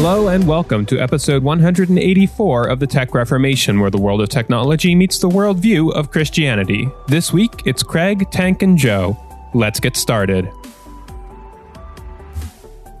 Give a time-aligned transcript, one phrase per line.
[0.00, 4.94] Hello and welcome to episode 184 of the Tech Reformation, where the world of technology
[4.94, 6.88] meets the worldview of Christianity.
[7.08, 9.18] This week, it's Craig, Tank, and Joe.
[9.54, 10.48] Let's get started.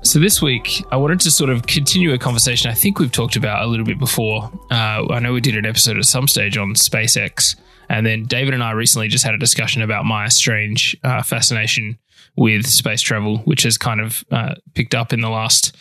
[0.02, 3.36] So this week, I wanted to sort of continue a conversation I think we've talked
[3.36, 4.50] about a little bit before.
[4.68, 7.54] Uh, I know we did an episode at some stage on SpaceX,
[7.88, 11.96] and then David and I recently just had a discussion about my strange uh, fascination
[12.34, 15.76] with space travel, which has kind of uh, picked up in the last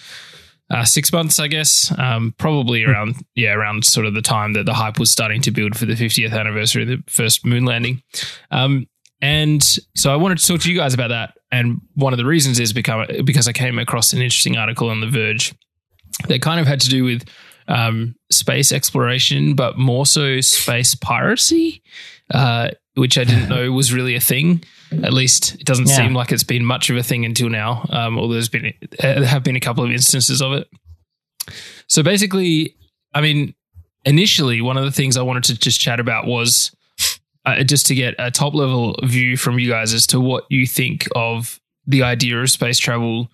[0.70, 1.94] uh, six months, I guess.
[1.98, 5.52] Um, probably around yeah, around sort of the time that the hype was starting to
[5.52, 8.02] build for the 50th anniversary of the first moon landing.
[8.52, 8.88] Um,
[9.22, 9.64] and
[9.96, 11.34] so I wanted to talk to you guys about that.
[11.52, 15.00] And one of the reasons is because because I came across an interesting article on
[15.00, 15.56] The Verge
[16.28, 17.28] that kind of had to do with
[17.68, 21.82] um, space exploration, but more so space piracy,
[22.34, 24.64] uh, which I didn't know was really a thing.
[24.92, 25.96] At least it doesn't Yeah.
[25.98, 27.86] seem like it's been much of a thing until now.
[27.90, 30.68] Um, although there's been uh, there have been a couple of instances of it.
[31.88, 32.76] So basically,
[33.14, 33.54] I mean,
[34.06, 36.72] initially one of the things I wanted to just chat about was
[37.46, 40.66] uh, just to get a top level view from you guys as to what you
[40.68, 43.30] think of the idea of space travel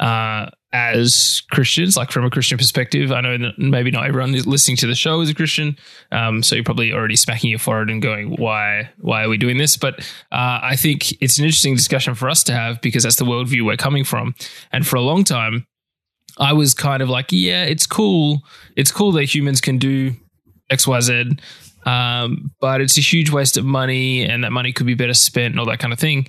[0.00, 3.12] uh, as Christians, like from a Christian perspective.
[3.12, 5.78] I know that maybe not everyone is listening to the show is a Christian,
[6.10, 8.90] um, so you're probably already smacking your forehead and going, "Why?
[8.98, 10.00] Why are we doing this?" But
[10.32, 13.64] uh, I think it's an interesting discussion for us to have because that's the worldview
[13.64, 14.34] we're coming from,
[14.72, 15.66] and for a long time.
[16.36, 18.42] I was kind of like, yeah, it's cool.
[18.76, 20.14] It's cool that humans can do
[20.68, 21.36] X, Y, Z,
[21.86, 25.52] um, but it's a huge waste of money, and that money could be better spent,
[25.52, 26.26] and all that kind of thing.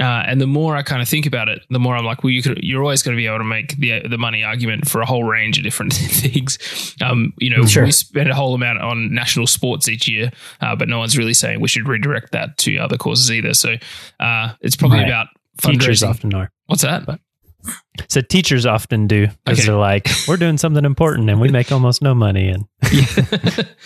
[0.00, 2.30] Uh, and the more I kind of think about it, the more I'm like, well,
[2.30, 5.00] you could, you're always going to be able to make the the money argument for
[5.02, 6.58] a whole range of different things.
[7.02, 7.84] Um, you know, Sure.
[7.84, 11.34] we spend a whole amount on national sports each year, uh, but no one's really
[11.34, 13.52] saying we should redirect that to other causes either.
[13.54, 13.74] So
[14.20, 15.08] uh, it's probably Right.
[15.08, 15.26] about
[15.60, 16.50] Teachers often are.
[16.66, 17.02] What's that?
[18.08, 19.66] So teachers often do because Okay.
[19.68, 22.48] they're like, we're doing something important and we make almost no money.
[22.48, 22.64] And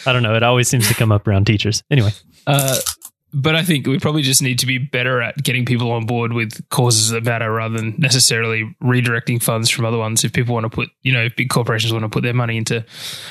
[0.07, 1.83] I don't know, it always seems to come up around teachers.
[1.91, 2.11] Anyway,
[2.47, 2.79] Uh,
[3.39, 6.33] but I think we probably just need to be better at getting people on board
[6.33, 10.25] with causes that matter rather than necessarily redirecting funds from other ones.
[10.25, 12.57] If people want to put, you know, if big corporations want to put their money
[12.57, 12.83] into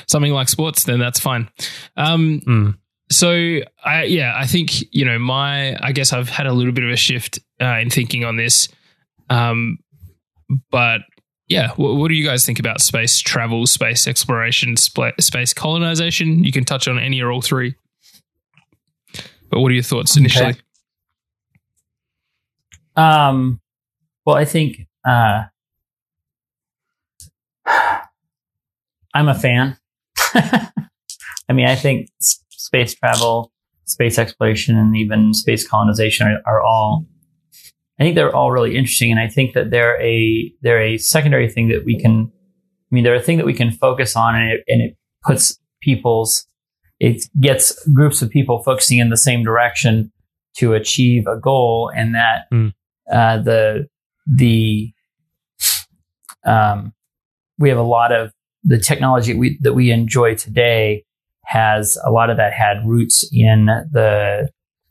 [0.06, 1.48] something like sports, then that's fine.
[1.96, 2.78] Um, Mm.
[3.10, 6.84] so I, yeah, I think, you know, my, I guess I've had a little bit
[6.84, 8.68] of a shift uh, in thinking on this.
[9.28, 9.78] Um,
[10.70, 11.00] but
[11.48, 16.44] yeah, what, what do you guys think about space travel, space exploration, spa- space colonization?
[16.44, 17.74] You can touch on any or all three.
[19.48, 20.50] But what are your thoughts initially?
[20.50, 20.60] Okay.
[22.96, 23.60] Um,
[24.24, 25.44] well, I think uh,
[29.14, 29.78] I'm a fan.
[30.34, 33.52] I mean, I think space travel,
[33.84, 37.06] space exploration, and even space colonization are, are all.
[37.98, 41.48] I think they're all really interesting, and I think that they're a they're a secondary
[41.48, 42.32] thing that we can.
[42.32, 45.58] I mean, they're a thing that we can focus on, and it and it puts
[45.80, 46.46] people's
[47.00, 50.10] it gets groups of people focusing in the same direction
[50.58, 52.72] to achieve a goal, and that Mm.
[53.12, 53.86] uh, the
[54.26, 54.92] the
[56.44, 56.92] um,
[57.58, 58.32] we have a lot of
[58.64, 61.04] the technology we, that we enjoy today
[61.44, 64.48] has a lot of that had roots in the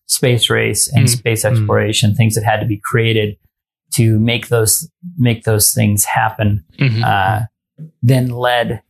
[0.07, 1.09] space race and Mm.
[1.09, 1.51] space Mm.
[1.51, 3.37] exploration, things that had to be created
[3.95, 7.03] to make those make those things happen Mhm.
[7.03, 7.45] uh,
[8.01, 8.81] then led,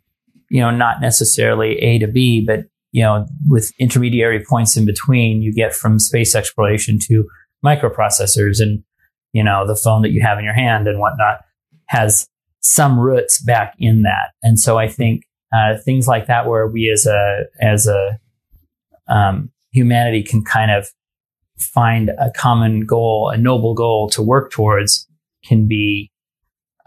[0.50, 5.42] you know, not necessarily A to B, but you know, with intermediary points in between,
[5.42, 7.26] you get from space exploration to
[7.64, 8.86] microprocessors, and
[9.34, 11.42] you know, the phone that you have in your hand and whatnot
[11.88, 12.26] has
[12.62, 14.32] some roots back in that.
[14.42, 15.24] And so I think
[15.54, 18.18] uh, things like that, where we as a as a
[19.10, 20.88] um, humanity can kind of
[21.60, 25.06] find a common goal, a noble goal to work towards,
[25.44, 26.12] can be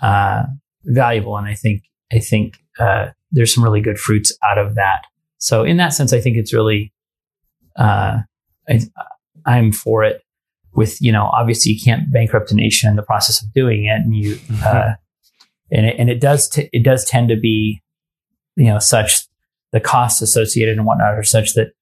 [0.01, 0.45] uh,
[0.87, 1.37] valuable.
[1.37, 5.03] And I think I think uh, there's some really good fruits out of that.
[5.39, 6.93] So in that sense, I think it's really
[7.77, 8.19] uh,
[8.69, 8.81] I,
[9.47, 10.23] I'm for it.
[10.75, 14.01] With you know, obviously you can't bankrupt a nation in the process of doing it,
[14.01, 14.93] and you uh,
[15.73, 17.83] and it, and it does t- it does tend to be
[18.57, 19.27] you know such
[19.73, 21.73] the costs associated and whatnot are such that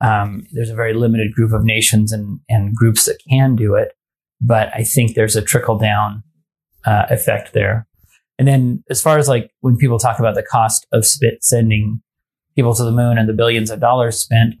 [0.00, 3.92] um, there's a very limited group of nations and and groups that can do it.
[4.40, 6.22] But I think there's a trickle down
[6.86, 7.86] uh, effect there.
[8.38, 12.00] And then as far as like when people talk about the cost of spit sending
[12.54, 14.54] people to the moon and the billions of dollars spent,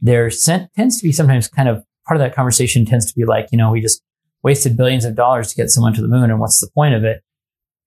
[0.00, 3.48] there tends to be sometimes kind of part of that conversation tends to be like,
[3.52, 4.02] you know, we just
[4.42, 7.04] wasted billions of dollars to get someone to the moon and what's the point of
[7.04, 7.22] it?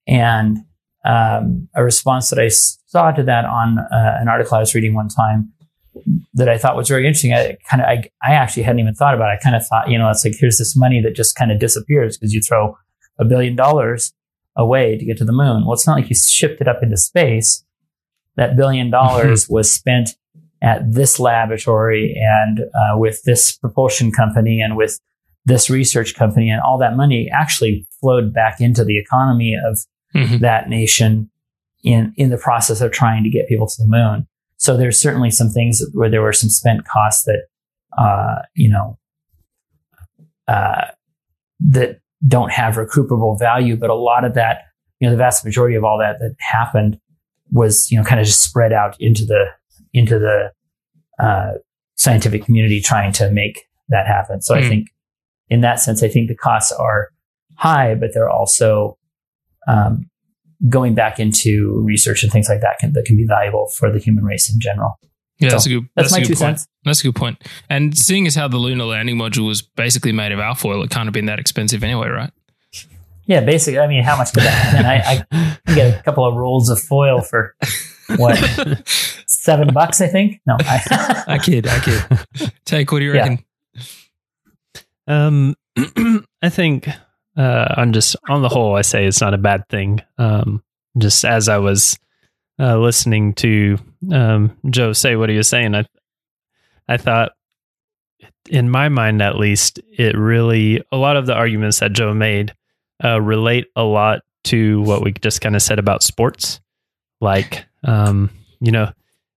[0.06, 0.58] And
[1.04, 4.94] um, a response that I saw to that on uh, an article I was reading
[4.94, 5.52] one time
[6.34, 7.32] that I thought was very interesting.
[7.32, 9.38] I kind of, I, I actually hadn't even thought about it.
[9.40, 11.58] I kind of thought, you know, it's like, here's this money that just kind of
[11.58, 12.76] disappears because you throw
[13.18, 14.12] a billion dollars
[14.56, 15.64] away to get to the moon.
[15.64, 17.64] Well, it's not like you shipped it up into space.
[18.38, 20.10] That billion dollars was spent
[20.62, 24.98] at this laboratory and uh, with this propulsion company and with
[25.44, 29.78] this research company, and all that money actually flowed back into the economy of
[30.14, 30.40] Mhm.
[30.40, 31.30] that nation
[31.84, 34.26] in in the process of trying to get people to the moon.
[34.56, 37.42] So there's certainly some things where there were some spent costs that
[37.98, 38.98] uh, you know
[40.48, 40.86] uh,
[41.60, 44.62] that don't have recuperable value, but a lot of that,
[45.00, 46.98] you know, the vast majority of all that that happened
[47.50, 49.46] was you know kind of just spread out into the
[49.92, 50.52] into the
[51.22, 51.52] uh,
[51.96, 54.40] scientific community trying to make that happen.
[54.42, 54.68] So I Mm.
[54.68, 54.88] think
[55.48, 57.08] in that sense, I think the costs are
[57.56, 58.98] high, but they're also
[59.66, 60.08] um,
[60.68, 63.98] going back into research and things like that can, that can be valuable for the
[63.98, 64.98] human race in general.
[65.38, 65.88] Yeah, So, that's a good.
[65.94, 66.58] That's, That's, my a two good point.
[66.60, 66.68] cents.
[66.84, 67.42] That's a good point.
[67.70, 71.06] And seeing as how the lunar landing module was basically made of alfoil, it can't
[71.06, 72.30] have been that expensive anyway, right?
[73.28, 73.78] Yeah, basically.
[73.78, 74.74] I mean, how much could that?
[74.74, 77.54] And I, I get a couple of rolls of foil for
[78.16, 78.36] what
[79.28, 80.40] seven bucks, I think.
[80.46, 82.50] No, I, I kid, I kid.
[82.64, 83.20] Take what do you Yeah.
[83.28, 83.44] reckon?
[85.06, 85.54] Um,
[86.42, 86.88] I think
[87.36, 90.00] uh, on just on the whole, I say it's not a bad thing.
[90.18, 90.62] Um,
[90.96, 91.98] just as I was
[92.58, 93.78] uh, listening to
[94.10, 95.84] um, Joe say what he was saying, I
[96.88, 97.32] I thought,
[98.48, 102.54] in my mind at least, it really a lot of the arguments that Joe made
[103.04, 106.60] uh, relate a lot to what we just kind of said about sports,
[107.20, 108.30] like um,
[108.60, 108.92] you know.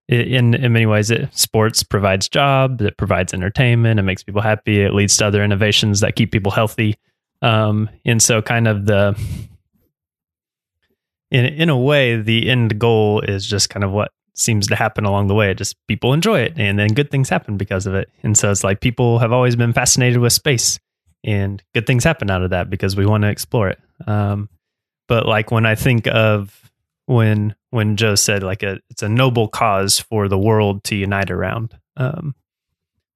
[0.08, 4.82] In in many ways, it sports provides jobs, it provides entertainment, it makes people happy,
[4.82, 6.96] it leads to other innovations that keep people healthy.
[7.40, 9.16] Um, and so, kind of the
[11.30, 15.04] in in a way, the end goal is just kind of what seems to happen
[15.04, 15.52] along the way.
[15.54, 18.08] Just people enjoy it, and then good things happen because of it.
[18.22, 20.78] And so, it's like people have always been fascinated with space,
[21.24, 23.78] and good things happen out of that because we want to explore it.
[24.06, 24.48] Um,
[25.08, 26.70] but like when I think of
[27.06, 31.30] when when Joe said like a it's a noble cause for the world to unite
[31.30, 31.76] around.
[31.96, 32.34] Um,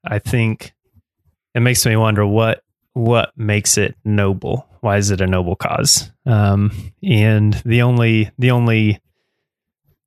[0.04, 0.74] I think
[1.54, 2.62] it makes me wonder what
[2.92, 4.66] what makes it noble.
[4.80, 6.10] Why is it a noble cause?
[6.24, 6.72] Um,
[7.02, 9.00] and the only the only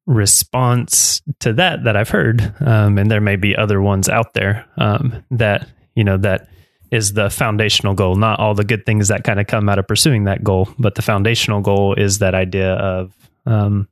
[0.05, 4.65] response to that that I've heard, um, and there may be other ones out there
[4.77, 6.49] um, that you know that
[6.91, 8.15] is the foundational goal.
[8.15, 10.95] Not all the good things that kind of come out of pursuing that goal, but
[10.95, 13.13] the foundational goal is that idea of
[13.45, 13.87] um,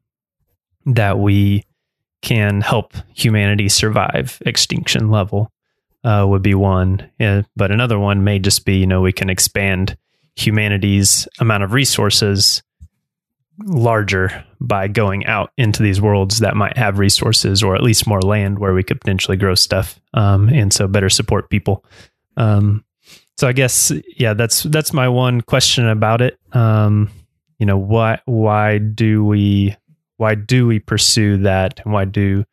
[0.86, 1.64] that we
[2.22, 5.52] can help humanity survive extinction level
[6.04, 7.10] uh, would be one.
[7.20, 9.98] Yeah, but another one may just be, you know, we can expand
[10.36, 12.62] humanity's amount of resources
[13.66, 18.22] larger by going out into these worlds that might have resources or at least more
[18.22, 21.84] land where we could potentially grow stuff um, and so better support people.
[22.38, 22.84] Um,
[23.38, 26.40] so I guess yeah, that's that's my one question about it.
[26.54, 27.10] Um,
[27.60, 29.76] you know, why why do we
[30.18, 32.44] why do we pursue that and why do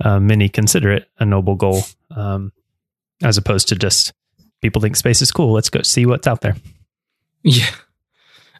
[0.00, 1.82] uh, many consider it a noble goal
[2.16, 2.52] um,
[3.22, 4.12] as opposed to just
[4.60, 6.56] people think space is cool let's go see what's out there
[7.44, 7.66] Yeah.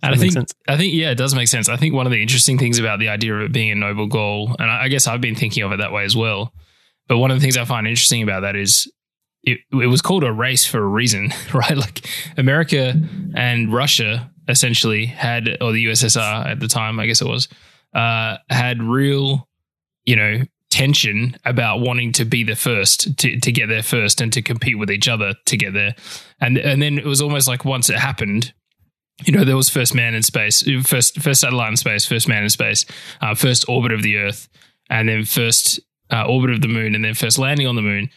[0.02, 0.52] And I think sense.
[0.68, 1.70] I think yeah, it does make sense.
[1.70, 4.06] I think one of the interesting things about the idea of it being a noble
[4.06, 6.52] goal, and I I guess I've been thinking of it that way as well.
[7.08, 8.92] But one of the things I find interesting about that is
[9.46, 11.76] it, it was called a race for a reason, right?
[11.76, 12.06] Like
[12.36, 12.94] America
[13.34, 17.48] and Russia essentially had, or the USSR at the time, I guess it was,
[17.94, 19.48] uh, had real,
[20.04, 20.42] you know,
[20.74, 24.76] tension about wanting to be the first to, to get there first and to compete
[24.76, 25.94] with each other to get there.
[26.40, 28.52] And and then it was almost like once it happened,
[29.24, 32.42] you know, there was first man in space, first first satellite in space, first man
[32.42, 32.84] in space,
[33.20, 34.48] uh, first orbit of the Earth,
[34.90, 35.78] and then first
[36.10, 38.10] uh, orbit of the moon, and then first landing on the moon.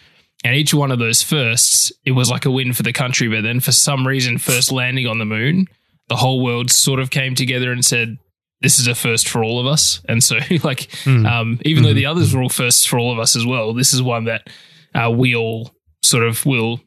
[0.48, 3.28] And each one of those firsts, it was like a win for the country.
[3.28, 5.68] But then for some reason, first landing on the moon,
[6.08, 8.18] the whole world sort of came together and said,
[8.62, 11.30] "This is a first for all of us." And so, like, Mm.
[11.30, 13.94] um, even though the others were all firsts for all of us as well, this
[13.94, 14.50] is one that
[14.96, 16.80] uh, we all sort of will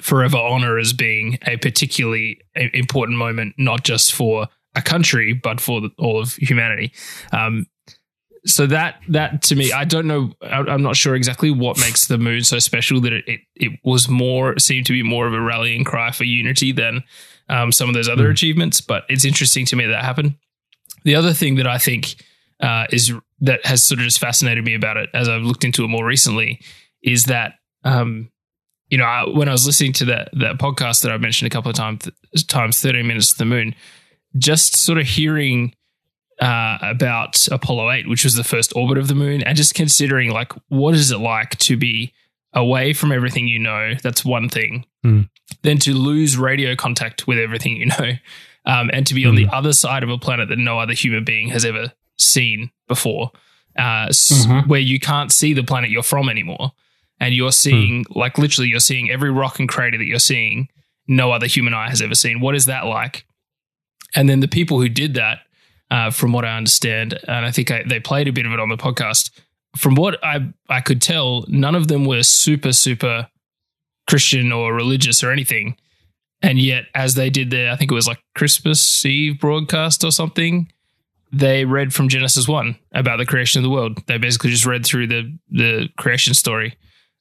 [0.00, 5.80] forever honor as being a particularly important moment, not just for a country, but for
[5.80, 6.92] the, all of humanity.
[7.32, 7.66] Um,
[8.48, 10.32] so that that to me, I don't know.
[10.42, 14.08] I'm not sure exactly what makes the moon so special that it it, it was
[14.08, 17.04] more seemed to be more of a rallying cry for unity than
[17.48, 18.32] um, some of those other Hmm.
[18.32, 18.80] achievements.
[18.80, 20.34] But it's interesting to me that happened.
[21.04, 22.16] The other thing that I think
[22.60, 25.84] uh, is that has sort of just fascinated me about it as I've looked into
[25.84, 26.60] it more recently
[27.02, 27.52] is that
[27.84, 28.30] um,
[28.88, 31.54] you know I, when I was listening to that that podcast that I mentioned a
[31.54, 32.08] couple of times
[32.48, 33.74] times 13 minutes to the moon
[34.36, 35.74] just sort of hearing
[36.40, 40.30] uh, about Apollo 8 which was the first orbit of the moon and just considering
[40.30, 42.12] like what is it like to be
[42.52, 44.84] away from everything you know, that's one thing.
[45.02, 45.22] Hmm.
[45.62, 48.12] Then to lose radio contact with everything you know,
[48.64, 51.24] um, and to be on the other side of a planet that no other human
[51.24, 53.30] being has ever seen before,
[53.78, 54.66] uh, Mhm.
[54.66, 56.72] where you can't see the planet you're from anymore.
[57.20, 60.68] And you're seeing, like, literally, you're seeing every rock and crater that you're seeing,
[61.08, 62.40] no other human eye has ever seen.
[62.40, 63.24] What is that like?
[64.14, 65.40] And then the people who did that,
[65.90, 68.60] uh, from what I understand, and I think I, they played a bit of it
[68.60, 69.30] on the podcast.
[69.76, 73.28] From what I I could tell, none of them were super super
[74.08, 75.76] Christian or religious or anything.
[76.40, 80.12] And yet, as they did their, I think it was like Christmas Eve broadcast or
[80.12, 80.70] something,
[81.32, 84.00] they read from Genesis one about the creation of the world.
[84.06, 86.76] They basically just read through the the creation story,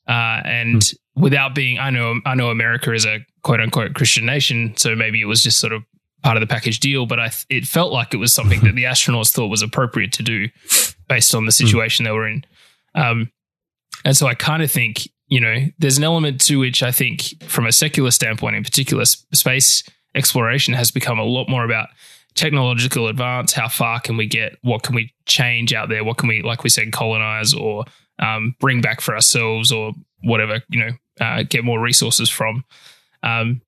[0.07, 4.75] uh, and without being, I know I know America is a quote unquote Christian nation,
[4.77, 5.83] so maybe it was just sort of
[6.24, 7.05] part of the package deal.
[7.05, 10.24] But I, it felt like it was something that the astronauts thought was appropriate to
[10.24, 10.47] do
[11.07, 12.43] based on the situation they were in.
[12.95, 13.31] Um,
[14.03, 17.43] and so I kind of think, you know, there's an element to which I think,
[17.43, 19.83] from a secular standpoint in particular, space
[20.15, 21.89] exploration has become a lot more about
[22.36, 23.53] technological advance.
[23.53, 24.57] How far can we get?
[24.62, 26.03] What can we change out there?
[26.03, 27.86] What can we, like we said, colonize or
[28.19, 29.93] um, bring back for ourselves or
[30.24, 32.63] whatever, you know, uh, get more resources from.
[33.24, 33.62] Um,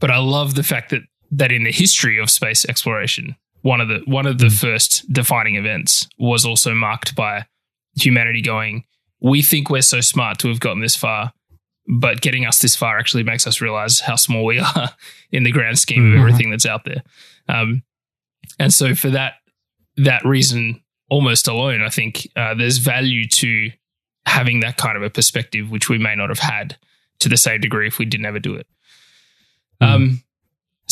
[0.00, 3.88] but I love the fact that that in the history of space exploration, one of
[3.88, 7.46] the one of the first defining events was also marked by
[7.96, 8.84] humanity going,
[9.20, 11.32] we think we're so smart to have gotten this far,
[11.88, 14.90] but getting us this far actually makes us realize how small we are
[15.30, 16.18] in the grand scheme of Mhm.
[16.20, 17.02] everything that's out there.
[17.48, 17.82] Um,
[18.58, 19.34] and so for that
[19.96, 23.70] that reason almost alone, I think uh, there's value to
[24.26, 26.76] having that kind of a perspective, which we may not have had
[27.20, 28.66] to the same degree if we didn't ever do it.
[29.80, 30.22] Um,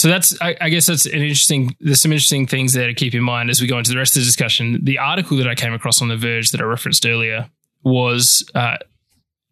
[0.02, 3.14] so that's, I, I guess that's an interesting, there's some interesting things there to keep
[3.14, 4.80] in mind as we go into the rest of the discussion.
[4.82, 7.48] The article that I came across on The Verge that I referenced earlier
[7.84, 8.78] was uh,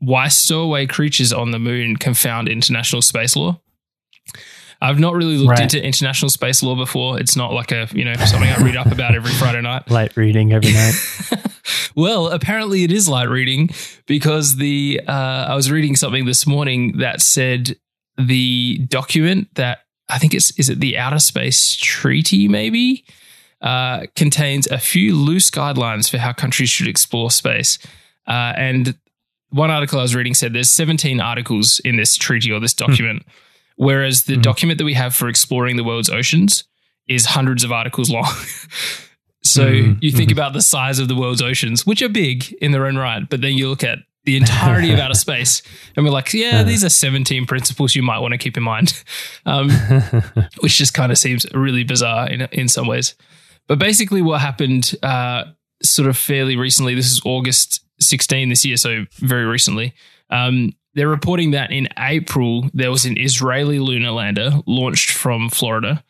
[0.01, 3.61] Why Stowaway Creatures on the Moon Confound International Space Law.
[4.83, 5.61] I've not really looked Right.
[5.73, 7.21] into international space law before.
[7.21, 9.89] It's not like a, you know, something I read up about every Friday night.
[9.89, 10.95] Light reading every night.
[11.95, 13.71] well, apparently it is light reading
[14.07, 17.77] because the uh, I was reading something this morning that said
[18.19, 19.81] the document that
[20.11, 23.05] I think it's is it the Outer Space Treaty maybe
[23.63, 27.79] uh, contains a few loose guidelines for how countries should explore space.
[28.27, 28.99] Uh, and
[29.51, 33.25] one article I was reading said there's 17 articles in this treaty or this document,
[33.77, 34.41] whereas the Hmm.
[34.43, 36.65] document that we have for exploring the world's oceans
[37.09, 38.33] is hundreds of articles long.
[39.43, 40.35] so Mhm, you think mhm.
[40.35, 43.41] about the size of the world's oceans, which are big in their own right, but
[43.41, 45.63] then you look at the entirety of outer space,
[45.97, 49.03] and we're like, yeah, these are 17 principles you might want to keep in mind,
[49.47, 49.71] um,
[50.61, 53.15] which just kind of seems really bizarre in in some ways.
[53.69, 55.45] But basically, what happened uh,
[55.83, 59.95] sort of fairly recently, this is August 16 this year, so very recently.
[60.31, 66.03] Um, they're reporting that in April, there was an Israeli lunar lander launched from Florida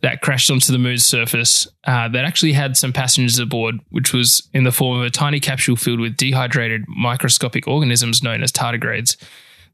[0.00, 4.48] that crashed onto the moon's surface uh, that actually had some passengers aboard, which was
[4.54, 9.16] in the form of a tiny capsule filled with dehydrated microscopic organisms known as tardigrades.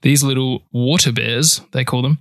[0.02, 2.19] These little water bears, they call them,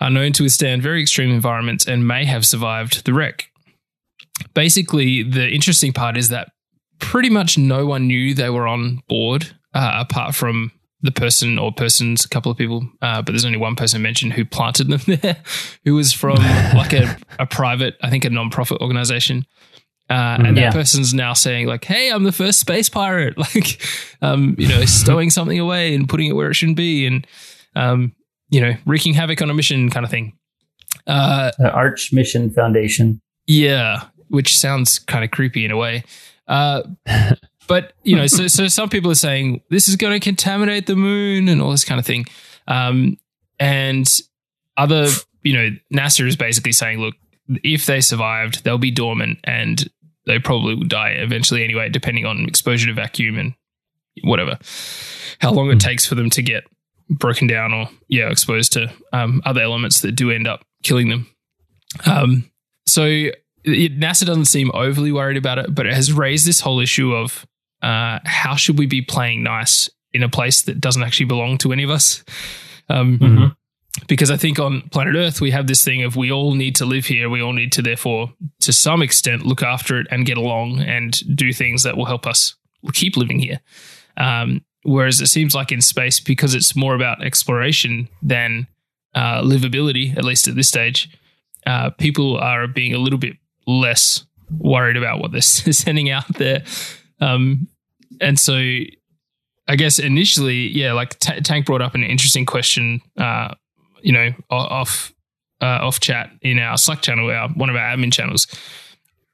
[0.00, 3.50] are known to withstand very extreme environments and may have survived the wreck.
[4.54, 6.52] Basically, the interesting part is that
[6.98, 10.72] pretty much no one knew they were on board uh, apart from
[11.06, 14.34] the person or persons, a couple of people, uh, but there's only one person mentioned
[14.34, 15.36] who planted them there,
[15.84, 16.36] who was from
[16.74, 19.46] like a, a private, I think a non-profit organization.
[20.10, 20.64] Uh, and Yeah.
[20.70, 23.82] that person's now saying like, "Hey, I'm the first space pirate," like,
[24.22, 27.26] um, you know, stowing something away and putting it where it shouldn't be, and
[27.74, 28.12] um,
[28.50, 30.32] you know, wreaking havoc on a mission, kind of thing.
[31.08, 33.20] Uh, The Arch Mission Foundation.
[33.48, 36.04] yeah, which sounds kind of creepy in a way.
[36.48, 36.82] Uh,
[37.68, 40.96] but you know, so so some people are saying this is going to contaminate the
[40.96, 42.26] moon and all this kind of thing.
[42.68, 43.18] Um,
[43.58, 44.08] and
[44.76, 45.08] other,
[45.42, 47.14] you know, NASA is basically saying, look,
[47.48, 49.88] if they survived, they'll be dormant and
[50.26, 53.54] they probably will die eventually anyway, depending on exposure to vacuum and
[54.22, 54.58] whatever,
[55.38, 56.64] how long it takes for them to get
[57.08, 61.28] broken down or yeah, exposed to um, other elements that do end up killing them.
[62.04, 62.50] Um,
[62.86, 66.80] so it, NASA doesn't seem overly worried about it, but it has raised this whole
[66.80, 67.46] issue of
[67.86, 71.72] uh, how should we be playing nice in a place that doesn't actually belong to
[71.72, 72.24] any of us?
[72.88, 73.56] Um, Mhm.
[74.08, 76.84] Because I think on planet Earth, we have this thing of we all need to
[76.84, 77.30] live here.
[77.30, 81.12] We all need to, therefore, to some extent, look after it and get along and
[81.34, 82.56] do things that will help us
[82.92, 83.60] keep living here.
[84.18, 88.66] Um, whereas it seems like in space, because it's more about exploration than
[89.14, 91.08] uh, livability, at least at this stage,
[91.66, 94.26] uh, people are being a little bit less
[94.58, 95.40] worried about what they're
[95.72, 96.64] sending out there.
[97.20, 97.68] Um,
[98.20, 98.54] and so
[99.68, 103.54] I guess initially, yeah, like T- Tank brought up an interesting question, uh,
[104.00, 105.12] you know, off
[105.60, 108.46] uh, off chat in our Slack channel, our one of our admin channels.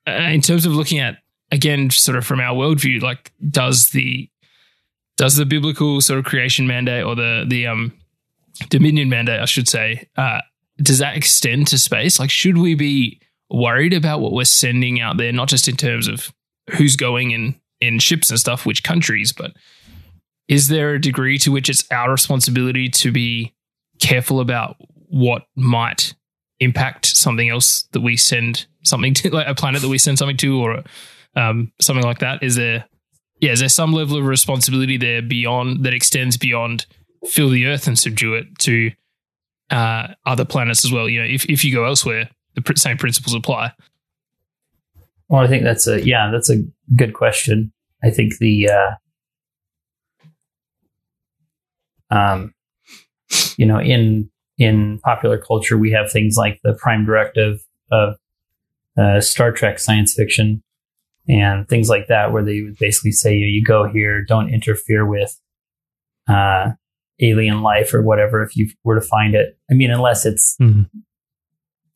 [0.07, 1.19] Uh, in terms of looking at
[1.51, 4.29] again, sort of from our worldview, like does the
[5.17, 7.93] does the biblical sort of creation mandate or the the um
[8.69, 10.41] dominion mandate, I should say, uh,
[10.79, 12.19] does that extend to space?
[12.19, 16.09] Like, should we be worried about what we're sending out there, not just in terms
[16.09, 16.33] of
[16.71, 19.53] who's going in in ships and stuff, which countries, but
[20.49, 23.55] is there a degree to which it's our responsibility to be
[24.01, 24.77] careful about
[25.09, 26.15] what might
[26.61, 30.37] impact something else that we send something to, like a planet that we send something
[30.39, 30.83] to, or
[31.37, 32.43] um, something like that?
[32.43, 32.85] Is there,
[33.41, 36.87] yeah, is there some level of responsibility there beyond that extends beyond
[37.27, 38.93] fill the Earth and subdue it to
[39.71, 41.09] uh, other planets as well?
[41.09, 43.73] You know, if if you go elsewhere, the same principles apply.
[45.33, 46.63] Well, I think that's a yeah, that's a
[46.95, 47.73] good question.
[48.05, 48.91] I think the uh,
[52.15, 52.53] um,
[53.57, 57.61] you know, in in popular culture, we have things like the Prime Directive
[57.91, 58.17] of
[58.99, 60.63] uh, Star Trek science fiction
[61.27, 65.07] and things like that, where they would basically say, you, you go here, don't interfere
[65.07, 65.41] with
[66.29, 66.73] uh,
[67.23, 69.57] alien life or whatever if you were to find it.
[69.71, 70.91] I mean, unless it's Mhm.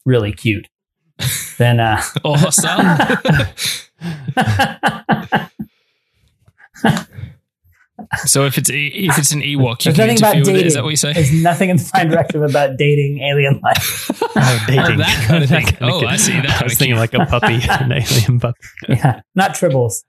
[0.07, 0.69] really cute,
[1.58, 2.78] then uh, Or hostile.
[8.26, 10.61] so if it's e- if it's an Ewok, you There's can nothing about interfere with
[10.62, 10.66] it.
[10.66, 11.12] Is that what you say?
[11.14, 14.11] There's nothing in the Prime Directive about dating alien life.
[14.38, 14.99] Oh, dating.
[14.99, 15.66] that kind of thing.
[15.80, 16.04] Oh.
[16.04, 16.32] I see.
[16.38, 18.58] That I was thinking like a puppy, an alien puppy.
[18.87, 20.02] Yeah, not tribbles.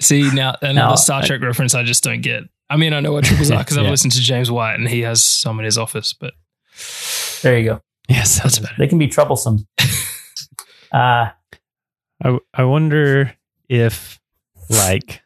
[0.00, 2.44] See now another No, Star I- Trek reference I just don't get.
[2.70, 3.90] I mean, I know what tribbles are because I've Yeah.
[3.90, 6.32] listened to James White and he has some in his office, but
[7.42, 7.82] There you go.
[8.08, 8.78] Yes, that's about it.
[8.78, 9.66] They can be troublesome.
[10.90, 11.28] Uh,
[12.24, 13.34] I I wonder
[13.68, 14.18] if
[14.70, 15.22] like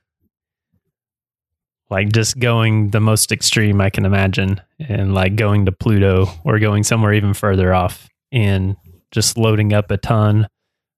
[1.90, 6.58] like just going the most extreme I can imagine and like going to Pluto or
[6.58, 8.76] going somewhere even further off and
[9.10, 10.48] just loading up a ton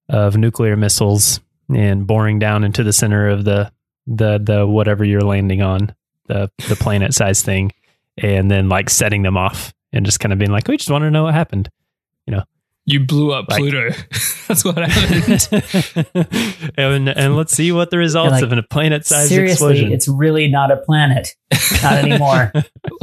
[0.09, 1.41] of nuclear missiles
[1.75, 3.73] and boring down into the center of the
[4.06, 5.95] the the whatever you're landing on
[6.26, 7.73] the the planet size thing
[8.19, 11.02] and then like setting them off and just kind of being like we just want
[11.02, 11.69] to know what happened
[12.26, 12.43] you know,
[12.87, 13.91] you blew up Like- Pluto.
[14.49, 15.49] that's what happened.
[16.76, 19.91] and and let's see what the results like, of a planet sized explosion.
[19.91, 21.30] it's really not a planet.
[21.82, 22.52] Not anymore.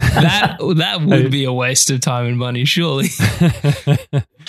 [0.00, 3.08] that that would be a waste of time and money, surely.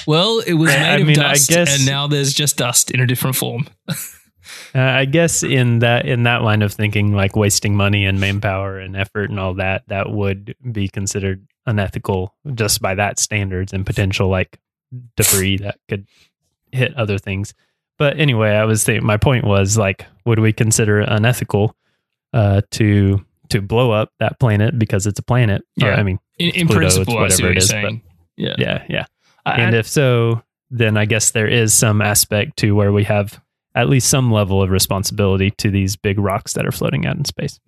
[0.07, 2.89] Well, it was made I of mean, I dust, guess- and now there's just dust
[2.91, 3.67] in a different form.
[4.73, 8.79] Uh, I guess in that in that line of thinking, like wasting money and manpower
[8.79, 13.85] and effort and all that, that would be considered unethical just by that standards and
[13.85, 14.59] potential like
[15.15, 16.07] debris that could
[16.71, 17.53] hit other things.
[17.97, 21.75] But anyway, I was thinking my point was like, would we consider it unethical
[22.33, 25.61] uh, to to blow up that planet because it's a planet?
[25.81, 25.95] Or, Yeah.
[25.95, 28.01] I mean, In, in Pluto, it's principle, I whatever what it is, saying.
[28.37, 28.55] Yeah.
[28.57, 29.05] yeah, yeah.
[29.45, 33.39] I- and if so, then I guess there is some aspect to where we have
[33.75, 37.25] at least some level of responsibility to these big rocks that are floating out in
[37.25, 37.59] space.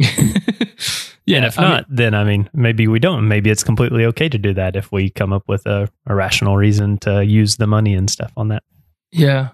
[1.25, 3.27] yeah, and if I mean- not, then I mean, maybe we don't.
[3.27, 6.57] Maybe it's completely okay to do that if we come up with a, a rational
[6.57, 8.63] reason to use the money and stuff on that.
[9.11, 9.49] Yeah,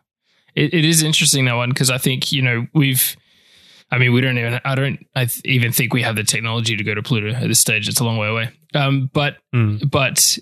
[0.56, 3.16] it, it is interesting that one because I think you know we've.
[3.92, 4.60] I mean, we don't even.
[4.64, 5.00] I don't.
[5.16, 7.88] I th- even think we have the technology to go to Pluto at this stage.
[7.90, 8.52] It's a long way away.
[8.76, 9.90] Um, but Mm.
[9.90, 10.38] but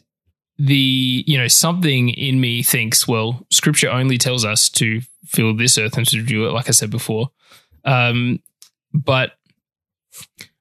[0.59, 5.77] the you know something in me thinks well, Scripture only tells us to fill this
[5.77, 7.29] earth and to do it, like I said before.
[7.85, 8.39] Um,
[8.93, 9.33] but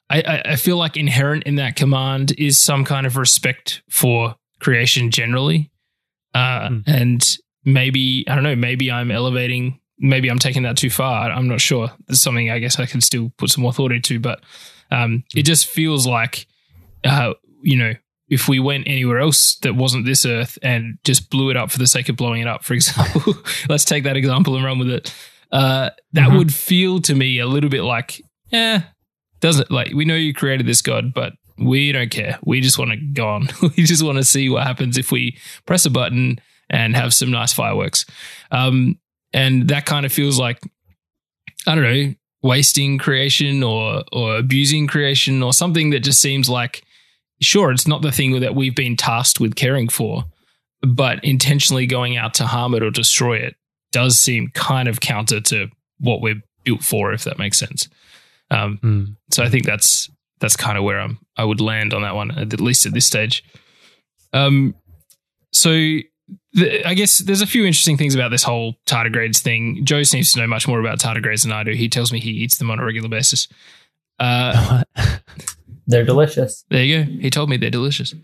[0.08, 5.10] I, I, feel like inherent in that command is some kind of respect for creation
[5.10, 5.70] generally,
[6.34, 6.82] uh, Mm.
[6.86, 8.54] and maybe I don't know.
[8.56, 9.80] Maybe I'm elevating.
[9.98, 11.30] Maybe I'm taking that too far.
[11.30, 11.90] I'm not sure.
[12.06, 14.40] There's something I guess I can still put some more thought into, but
[14.90, 16.46] um, it just feels like,
[17.02, 17.32] uh,
[17.62, 17.94] you know,
[18.28, 21.78] if we went anywhere else that wasn't this Earth and just blew it up for
[21.78, 23.34] the sake of blowing it up, for example,
[23.68, 25.14] let's take that example and run with it.
[25.52, 26.38] Uh, that Mhm.
[26.38, 28.20] would feel to me a little bit like,
[28.52, 28.80] eh,
[29.40, 32.38] doesn't like we know you created this God, but we don't care.
[32.44, 33.48] We just want to go on.
[33.76, 37.30] we just want to see what happens if we press a button and have some
[37.30, 38.04] nice fireworks.
[38.50, 38.98] Um,
[39.32, 40.58] and that kind of feels like
[41.66, 46.82] I don't know, wasting creation or or abusing creation or something that just seems like
[47.40, 50.24] sure, it's not the thing that we've been tasked with caring for,
[50.82, 53.56] but intentionally going out to harm it or destroy it
[53.92, 55.68] does seem kind of counter to
[56.00, 57.88] what we're built for, if that makes sense.
[58.50, 59.16] Um, Mm.
[59.30, 62.30] so I think that's that's kind of where I'm I would land on that one
[62.30, 63.42] at least at this stage.
[64.32, 64.74] Um,
[65.52, 65.70] so
[66.52, 69.84] the, I guess there's a few interesting things about this whole tardigrades thing.
[69.84, 71.72] Joe seems to know much more about tardigrades than I do.
[71.72, 73.48] He tells me he eats them on a regular basis.
[74.18, 74.82] Uh,
[75.86, 76.64] They're delicious.
[76.70, 77.12] there you go.
[77.20, 78.14] He told me they're delicious.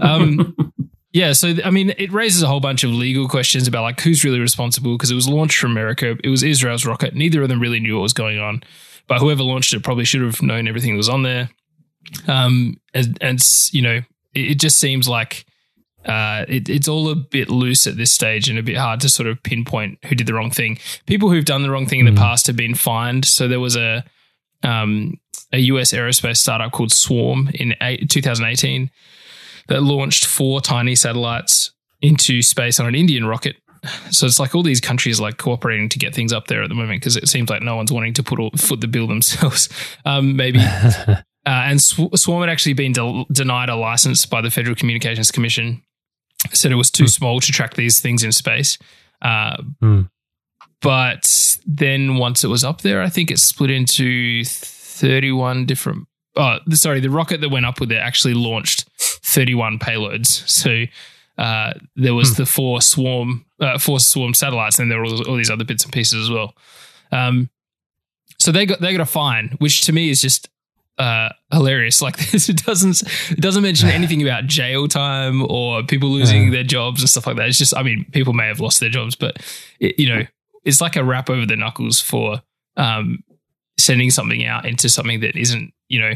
[0.00, 0.54] Um,
[1.12, 4.24] yeah, so I mean, it raises a whole bunch of legal questions about like who's
[4.24, 6.16] really responsible because it was launched from America.
[6.22, 7.14] It was Israel's rocket.
[7.14, 8.62] Neither of them really knew what was going on,
[9.06, 11.50] but whoever launched it probably should have known everything that was on there.
[12.26, 13.38] Um, and, and
[13.72, 13.96] you know,
[14.34, 15.44] it, it just seems like
[16.06, 19.08] uh, it, it's all a bit loose at this stage and a bit hard to
[19.08, 20.78] sort of pinpoint who did the wrong thing.
[21.06, 22.16] People who've done the wrong thing in the Mhm.
[22.18, 23.24] past have been fined.
[23.24, 24.04] So there was a
[24.62, 25.14] um,
[25.52, 28.90] a US aerospace startup called Swarm in eight, 2018
[29.68, 33.56] that launched four tiny satellites into space on an Indian rocket.
[34.10, 36.74] So it's like all these countries like cooperating to get things up there at the
[36.74, 39.68] moment because it seems like no one's wanting to put all, foot the bill themselves.
[40.04, 40.58] Um, maybe
[41.06, 45.30] uh, and Sw- Swarm had actually been de- denied a license by the Federal Communications
[45.30, 45.82] Commission.
[46.52, 48.78] Said it was too small to track these things in space.
[49.22, 50.02] Uh, Hmm.
[50.80, 54.44] But then once it was up there, I think it split into
[54.98, 56.06] 31 different.
[56.36, 60.26] Oh, sorry, the rocket that went up with it actually launched 31 payloads.
[60.48, 60.84] So
[61.36, 65.36] uh, there was the four swarm, uh, four swarm satellites, and there were all, all
[65.36, 66.54] these other bits and pieces as well.
[67.10, 67.48] Um,
[68.38, 70.48] so they got they got a fine, which to me is just
[70.98, 72.00] uh, hilarious.
[72.08, 76.52] Like this, it doesn't it doesn't mention anything about jail time or people losing Uh.
[76.52, 77.48] their jobs and stuff like that.
[77.48, 79.38] It's just, I mean, people may have lost their jobs, but
[79.80, 80.22] it, you know,
[80.64, 82.42] it's like a rap over the knuckles for
[82.76, 83.24] um,
[83.88, 86.12] sending something out into something that isn't, you know,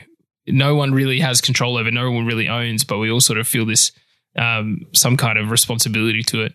[0.46, 3.48] no one really has control over, no one really owns, but we all sort of
[3.48, 3.92] feel this
[4.36, 6.54] um, some kind of responsibility to it.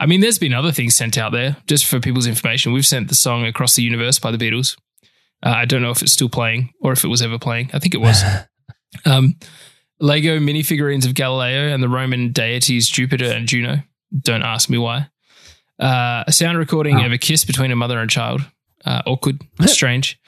[0.00, 2.72] I mean, there's been other things sent out there just for people's information.
[2.72, 4.76] We've sent the song "Across the Universe" by the Beatles.
[5.42, 7.70] Uh, I don't know if it's still playing or if it was ever playing.
[7.74, 8.22] I think it was.
[9.04, 9.34] Um,
[9.98, 13.78] Lego minifigurines of Galileo and the Roman deities Jupiter and Juno.
[14.16, 15.08] Don't ask me why.
[15.80, 17.06] Uh, a sound recording Wow.
[17.06, 18.42] of a kiss between a mother and child.
[18.84, 20.18] Uh, awkward, strange.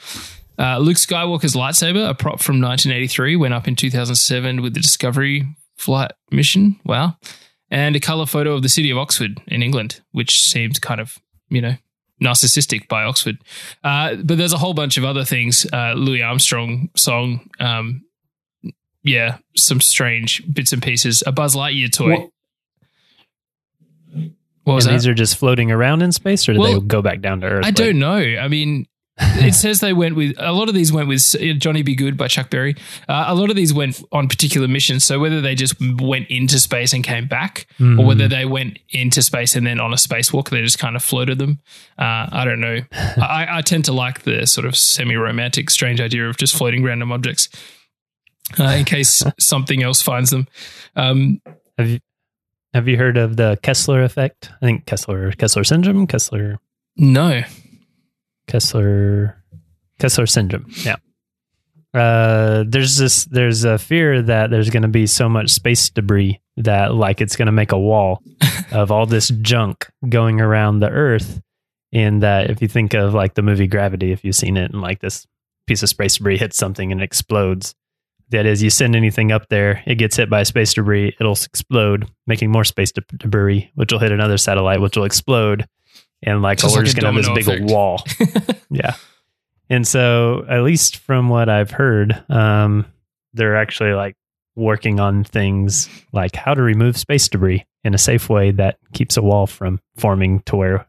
[0.58, 5.44] Uh, Luke Skywalker's lightsaber, a prop from 1983, went up in 2007 with the Discovery
[5.76, 6.80] flight mission.
[6.84, 7.16] Wow.
[7.70, 11.18] And a color photo of the city of Oxford in England, which seems kind of,
[11.50, 11.74] you know,
[12.22, 13.36] narcissistic by Oxford.
[13.84, 15.66] Uh, but there's a whole bunch of other things.
[15.72, 17.50] Uh, Louis Armstrong song.
[17.60, 18.04] Um,
[19.02, 21.22] yeah, some strange bits and pieces.
[21.26, 22.08] A Buzz Lightyear toy.
[22.08, 22.32] Well-
[24.66, 24.98] what was and that?
[24.98, 27.46] these are just floating around in space, or do Well, they go back down to
[27.46, 27.64] Earth?
[27.64, 28.16] I don't know.
[28.18, 28.86] I mean,
[29.18, 31.94] it says they went with a lot of these went with uh, Johnny B.
[31.94, 32.76] Goode by Chuck Berry.
[33.08, 35.04] Uh, a lot of these went on particular missions.
[35.04, 37.98] So whether they just went into space and came back, Hmm.
[37.98, 41.02] or whether they went into space and then on a spacewalk, they just kind of
[41.02, 41.60] floated them.
[41.98, 42.80] Uh, I don't know.
[42.92, 47.10] I, I tend to like the sort of semi-romantic, strange idea of just floating random
[47.12, 47.48] objects.
[48.60, 50.46] Uh, in case something else finds them,
[50.94, 51.40] um,
[51.78, 52.00] Have you
[52.76, 54.50] have you heard of the Kessler effect?
[54.60, 56.58] I think Kessler Kessler syndrome, Kessler
[56.98, 57.42] no.
[58.46, 59.42] Kessler
[59.98, 60.66] Kessler syndrome.
[60.84, 60.96] Yeah.
[61.94, 66.38] Uh, there's this there's a fear that there's going to be so much space debris
[66.58, 68.22] that like it's going to make a wall
[68.72, 71.40] of all this junk going around the earth
[71.94, 74.82] and that if you think of like the movie gravity if you've seen it and
[74.82, 75.26] like this
[75.66, 77.74] piece of space debris hits something and it explodes
[78.30, 82.10] that is you send anything up there it gets hit by space debris it'll explode
[82.26, 85.66] making more space de- debris which will hit another satellite which will explode
[86.22, 87.70] and like oh, we're like just gonna have this big effect.
[87.70, 88.02] wall.
[88.70, 88.94] Yeah.
[89.70, 92.86] And so at least from what i've heard um
[93.34, 94.16] they're actually like
[94.56, 99.16] working on things like how to remove space debris in a safe way that keeps
[99.16, 100.86] a wall from forming to where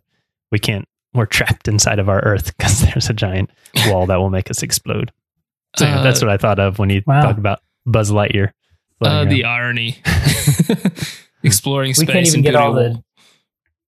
[0.52, 3.50] we can't we're trapped inside of our earth because there's a giant
[3.88, 5.12] wall that will make us explode
[5.78, 7.22] so yeah, Uh, that's what i thought of when you Wow.
[7.22, 8.52] talk about buzz lightyear
[9.02, 9.98] Uh, the irony.
[11.44, 12.00] Exploring space.
[12.00, 12.14] we space.
[12.14, 13.04] can't even and get all building a the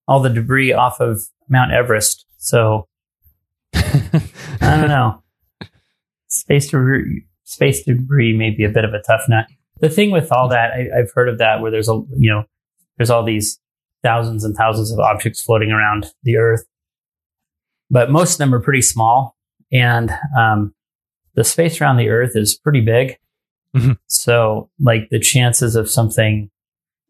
[0.08, 2.26] all the debris off of Mount Everest.
[2.38, 2.88] So
[3.74, 4.22] I
[4.62, 5.22] don't know.
[6.30, 9.46] Space debris, space debris may be a bit of a tough nut.
[9.82, 12.44] The thing with all that, I, I've heard of that where there's a you know
[12.98, 13.60] there's all these
[14.04, 16.64] thousands and thousands of objects floating around the Earth,
[17.90, 19.36] but most of them are pretty small,
[19.72, 20.74] and um,
[21.40, 23.16] the space around the Earth is pretty big.
[23.74, 23.98] Mhm.
[24.08, 26.50] So, like the chances of something,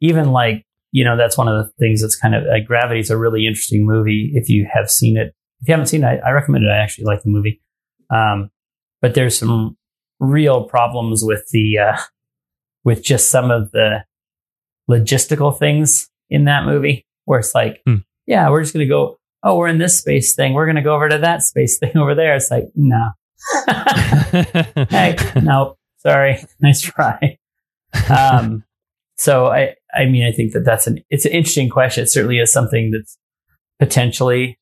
[0.02, 3.10] even like you know, that's one of the things that's kind of like Gravity is
[3.10, 4.32] a really interesting movie.
[4.36, 6.70] If you have seen it, if you haven't seen it, I, I recommend it.
[6.70, 7.62] I actually like the movie.
[8.10, 8.50] Um,
[9.02, 9.78] but there's some
[10.20, 11.98] real problems with the, uh,
[12.84, 14.04] with just some of the
[14.90, 17.98] logistical things in that movie where it's like, Hmm.
[18.26, 20.54] yeah, we're just going to go, oh, we're in this space thing.
[20.54, 22.36] We're going to go over to that space thing over there.
[22.36, 23.10] It's like, no.
[24.90, 26.44] hey, no, sorry.
[26.62, 27.38] Nice try.
[28.10, 28.64] Um,
[29.18, 32.04] so I, I mean, I think that that's an, it's an interesting question.
[32.04, 33.18] It certainly is something that's
[33.80, 34.60] potentially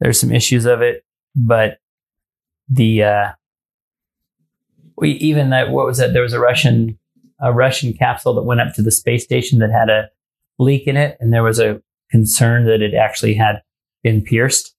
[0.00, 1.78] there's some issues of it, but
[2.68, 3.28] the, uh,
[4.96, 6.12] we even that, what was that?
[6.12, 6.98] There was a Russian,
[7.40, 10.08] a Russian capsule that went up to the space station that had a
[10.58, 11.16] leak in it.
[11.20, 13.62] And there was a concern that it actually had
[14.02, 14.74] been pierced,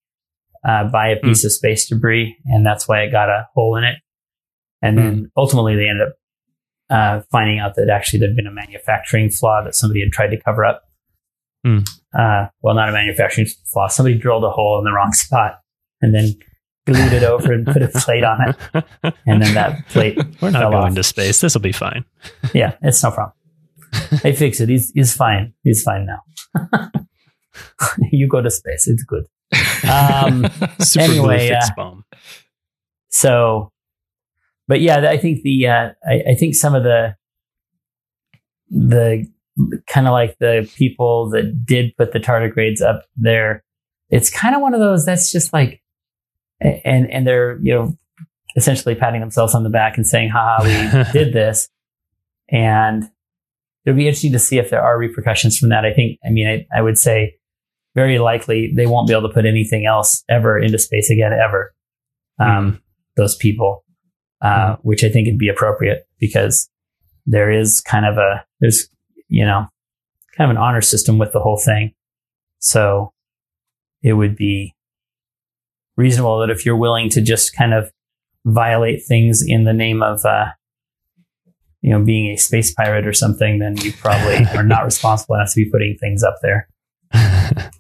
[0.68, 1.46] uh, by a piece mm.
[1.46, 2.38] of space debris.
[2.46, 3.98] And that's why it got a hole in it.
[4.82, 5.26] And then mm.
[5.38, 6.14] ultimately they ended up
[6.90, 10.42] uh, finding out that actually there'd been a manufacturing flaw that somebody had tried to
[10.42, 10.84] cover up.
[11.66, 11.88] Mm.
[12.18, 13.88] Uh, well, not a manufacturing flaw.
[13.88, 15.60] Somebody drilled a hole in the wrong spot
[16.02, 16.36] and then
[16.86, 18.86] glued it over and put a plate on it.
[19.26, 20.18] And then that plate.
[20.42, 20.96] We're not going off.
[20.96, 21.40] to space.
[21.40, 22.04] This will be fine.
[22.54, 23.34] yeah, it's no problem.
[24.22, 24.70] They fix it.
[24.70, 25.54] He's, he's fine.
[25.64, 26.90] He's fine now.
[28.12, 28.88] you go to space.
[28.88, 29.26] It's good.
[29.90, 30.46] Um,
[30.98, 31.92] anyway, uh,
[33.10, 33.72] so
[34.68, 37.16] but yeah, I think the uh, I, I, think some of the
[38.70, 39.28] the
[39.88, 43.64] kind of like the people that did put the tardigrades up there,
[44.10, 45.82] it's kind of one of those that's just like,
[46.62, 47.98] and and they're you know
[48.56, 51.70] essentially patting themselves on the back and saying, "Ha, we did this,"
[52.50, 53.04] and
[53.86, 55.86] it'll be interesting to see if there are repercussions from that.
[55.86, 57.36] I think, I mean, I, I would say
[57.96, 61.74] very likely they won't be able to put anything else ever into space again, ever.
[62.40, 62.80] Um, mm.
[63.16, 63.84] Those people
[64.44, 64.88] uh, mm-hmm.
[64.88, 66.70] which I think would be appropriate because
[67.26, 68.90] there is kind of a there's
[69.30, 69.68] you know
[70.38, 71.94] kind of an honor system with the whole thing.
[72.60, 73.14] So
[74.02, 74.76] it would be
[75.96, 77.90] reasonable that if you're willing to just kind of
[78.46, 80.48] violate things in the name of uh,
[81.82, 85.54] you know being a space pirate or something, then you probably are not responsible enough
[85.54, 86.68] to be putting things up there.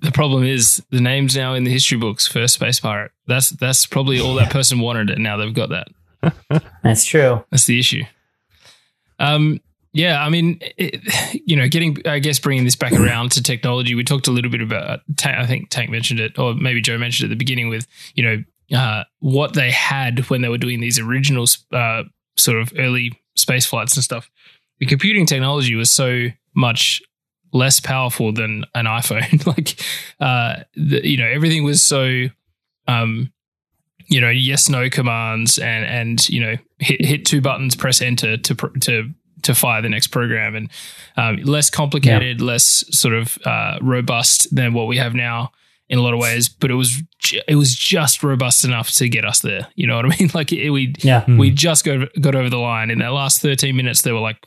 [0.00, 3.12] The problem is the name's now in the history books First Space Pirate.
[3.26, 5.88] That's that's probably all that person wanted, and now they've got that.
[6.82, 7.44] That's true.
[7.50, 8.02] That's the issue.
[9.20, 9.60] Um,
[9.92, 11.02] yeah, I mean, it,
[11.46, 13.94] you know, getting, I guess, bringing this back around to technology.
[13.94, 15.00] We talked a little bit about.
[15.24, 18.22] I think Tank mentioned it, or maybe Joe mentioned it at the beginning with, you
[18.22, 22.04] know, uh, what they had when they were doing these original uh,
[22.36, 24.28] sort of early space flights and stuff.
[24.78, 27.02] The computing technology was so much
[27.52, 29.46] less powerful than an iPhone.
[29.56, 29.80] like,
[30.20, 32.24] uh, the, you know, everything was so,
[32.86, 33.32] um,
[34.06, 38.36] you know, yes, no commands and, and, you know, hit, hit two buttons, press enter
[38.36, 39.10] to, to,
[39.42, 40.70] to fire the next program and,
[41.16, 42.46] um, less complicated, yeah.
[42.46, 45.50] less sort of, uh, robust than what we have now
[45.90, 47.02] in a lot of ways, but it was,
[47.46, 49.68] it was just robust enough to get us there.
[49.74, 50.30] You know what I mean?
[50.34, 51.24] Like it, we, yeah.
[51.26, 54.02] we just got, got over the line in that last 13 minutes.
[54.02, 54.46] There were like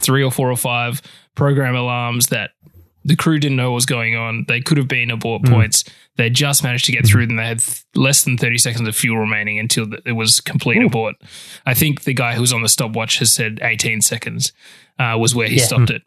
[0.00, 1.02] three or four or five
[1.34, 2.50] program alarms that
[3.04, 4.44] the crew didn't know what was going on.
[4.46, 5.50] They could have been abort mm.
[5.50, 5.84] points.
[6.16, 7.36] They just managed to get through them.
[7.36, 10.86] They had th- less than 30 seconds of fuel remaining until it was complete Ooh.
[10.86, 11.16] abort.
[11.64, 14.52] I think the guy who was on the stopwatch has said 18 seconds
[14.98, 15.64] uh, was where he yeah.
[15.64, 16.02] stopped it.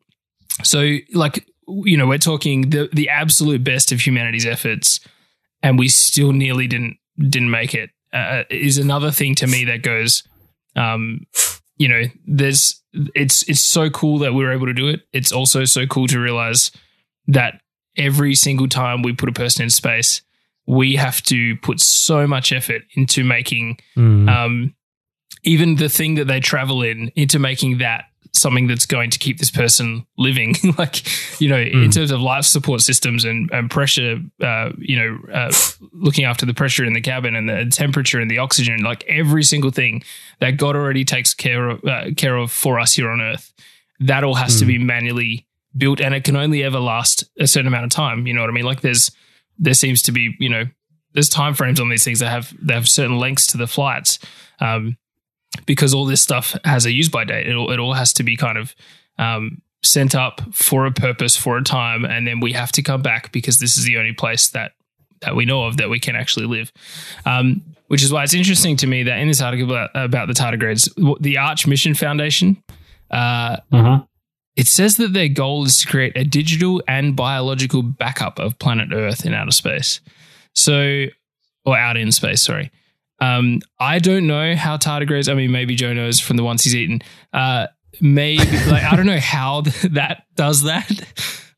[0.63, 4.99] So, like, you know, we're talking the, the absolute best of humanity's efforts,
[5.63, 7.89] and we still nearly didn't didn't make it.
[8.12, 10.23] Uh, is another thing to me that goes,
[10.75, 11.25] um,
[11.84, 12.82] you know, there's
[13.13, 15.02] it's it's so cool that we were able to do it.
[15.12, 16.72] It's also so cool to realize
[17.28, 17.60] that
[17.98, 20.22] every single time we put a person in space,
[20.65, 24.30] we have to put so much effort into making mm.
[24.30, 24.74] um,
[25.43, 29.38] even the thing that they travel in into making that something that's going to keep
[29.38, 30.56] this person living.
[30.78, 31.04] like,
[31.39, 31.86] you know, mm.
[31.86, 35.52] in terms of life support systems and, and pressure, uh, you know, uh,
[35.91, 39.43] looking after the pressure in the cabin and the temperature and the oxygen, like every
[39.43, 40.04] single thing
[40.39, 43.54] that God already takes care of, uh, care of for us here on Earth,
[44.00, 44.60] that all has mm.
[44.60, 48.28] to be manually built, and it can only ever last a certain amount of time.
[48.28, 48.65] You know what I mean?
[48.65, 49.12] Like, there's
[49.60, 50.65] there seems to be, you know,
[51.13, 54.19] there's time frames on these things that have they have certain lengths to the flights.
[54.60, 54.98] Um,
[55.66, 57.48] because all this stuff has a use by date.
[57.48, 58.76] It all, it all has to be kind of
[59.18, 63.02] um, sent up for a purpose for a time, and then we have to come
[63.02, 64.74] back because this is the only place that
[65.22, 66.72] that we know of that we can actually live.
[67.26, 70.34] Um, which is why it's interesting to me that in this article about, about the
[70.34, 70.89] tardigrades,
[71.22, 72.62] the Arch Mission Foundation,
[73.12, 74.02] uh, uh-huh.
[74.56, 78.89] it says that their goal is to create a digital and biological backup of planet
[78.92, 80.02] Earth in outer space.
[80.56, 81.06] So,
[81.66, 82.72] or out in space, sorry.
[83.23, 85.29] Um, I don't know how tardigrades.
[85.29, 87.01] I mean, maybe Joe knows from the ones he's eaten.
[87.31, 87.67] Uh,
[88.01, 90.89] maybe like I don't know how that does that.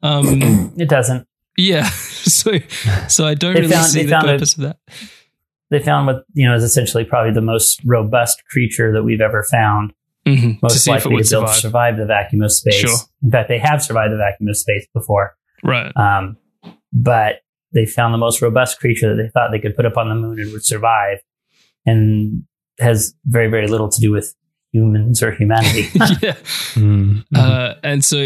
[0.01, 1.27] Um, it doesn't.
[1.57, 1.89] Yeah.
[2.25, 2.57] So
[3.07, 4.79] so I don't they really found, see the purpose a, of that.
[5.69, 9.43] They found what you know is essentially probably the most robust creature that we've ever
[9.43, 9.93] found.
[10.25, 10.53] Mm-hmm.
[10.63, 11.55] Most likely to be able survive.
[11.55, 12.79] survive the vacuum of space.
[12.79, 12.97] Sure.
[13.21, 15.35] In fact, they have survived the vacuum of space before.
[15.63, 15.95] Right.
[15.95, 16.37] Um,
[16.91, 17.41] but
[17.75, 20.15] they found the most robust creature that they thought they could put up on the
[20.15, 21.19] moon and would survive
[21.85, 22.43] and
[22.79, 24.35] has very, very little to do with
[24.71, 25.89] humans or humanity.
[26.21, 26.35] yeah.
[26.75, 27.37] Mm, mhm.
[27.37, 28.17] Uh, and so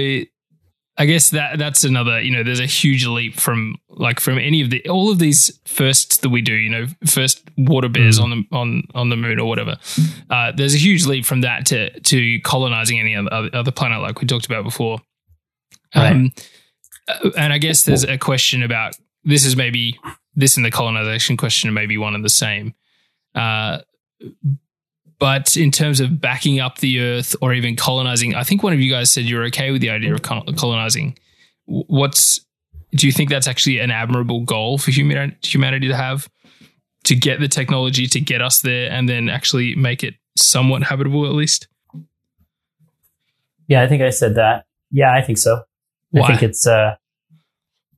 [0.97, 4.61] I guess that that's another, you know, there's a huge leap from like from any
[4.61, 8.23] of the all of these firsts that we do, you know, first water bears Mm.
[8.23, 9.77] on the on on the moon or whatever.
[10.29, 14.19] Uh, there's a huge leap from that to to colonizing any other other planet like
[14.19, 14.99] we talked about before.
[15.93, 16.31] Um,
[17.07, 19.97] uh, and I guess there's a question about this is maybe
[20.35, 22.73] this and the colonization question are maybe one and the same.
[23.39, 23.81] Uh,
[25.17, 28.79] but in terms of backing up the earth or even colonizing, I think one of
[28.79, 31.17] you guys said you're okay with the idea of colonizing.
[31.65, 32.45] What's
[32.91, 36.27] do you think that's actually an admirable goal for human, humanity to have
[37.03, 41.25] to get the technology to get us there and then actually make it somewhat habitable
[41.25, 41.67] at least?
[43.69, 44.65] yeah, I think I said that.
[44.91, 45.63] Yeah, I think so.
[46.15, 46.95] I think it's uh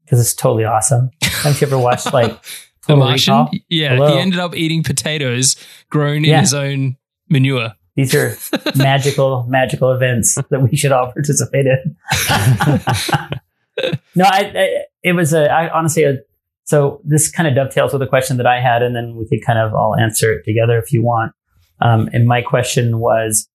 [0.04, 1.10] because it's totally awesome.
[1.21, 2.38] Haven't you ever watched like
[2.88, 3.34] The Martian?
[3.34, 3.52] Recall?
[3.70, 4.13] Yeah, Hello?
[4.13, 5.56] he ended up eating potatoes
[5.89, 6.98] grown in his own
[7.30, 7.74] manure.
[7.96, 8.38] These are
[8.76, 11.96] magical, magical events that we should all participate in.
[14.15, 16.17] no, I, I it was a I honestly a,
[16.63, 19.46] so this kind of dovetails with a question that I had, and then we could
[19.46, 21.34] kind of all answer it together if you want.
[21.82, 23.50] Um, and my question was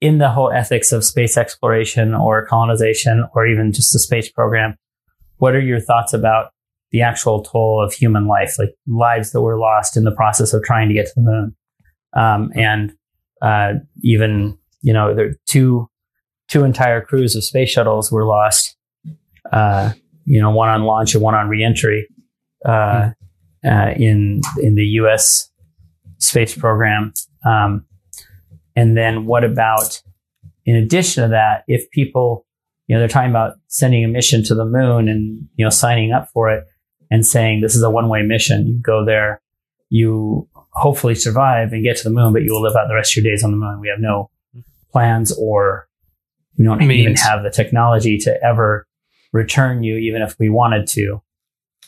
[0.00, 4.76] in the whole ethics of space exploration or colonization or even just the space program,
[5.38, 6.52] what are your thoughts about
[6.96, 10.62] the actual toll of human life, like lives that were lost in the process of
[10.62, 11.56] trying to get to the moon?
[12.16, 12.94] Um, and
[13.42, 15.90] uh, even, you know, there two,
[16.48, 18.76] two entire crews of space shuttles were lost,
[19.52, 19.92] uh,
[20.24, 22.08] you know, one on launch and one on reentry,
[22.64, 23.10] uh,
[23.62, 25.50] uh, in, in the U.S.
[26.16, 27.12] space program.
[27.44, 27.84] Um,
[28.74, 30.00] and then what about,
[30.64, 32.46] in addition to that, if people,
[32.86, 36.12] you know, they're talking about sending a mission to the moon and, you know, signing
[36.12, 36.64] up for it
[37.10, 38.66] and saying this is a one way mission.
[38.66, 39.40] You go there,
[39.90, 43.16] you hopefully survive and get to the moon, but you will live out the rest
[43.16, 43.80] of your days on the moon.
[43.80, 44.30] We have no
[44.92, 45.88] plans or
[46.58, 48.86] we don't even have the technology to ever
[49.32, 51.20] return you, even if we wanted to.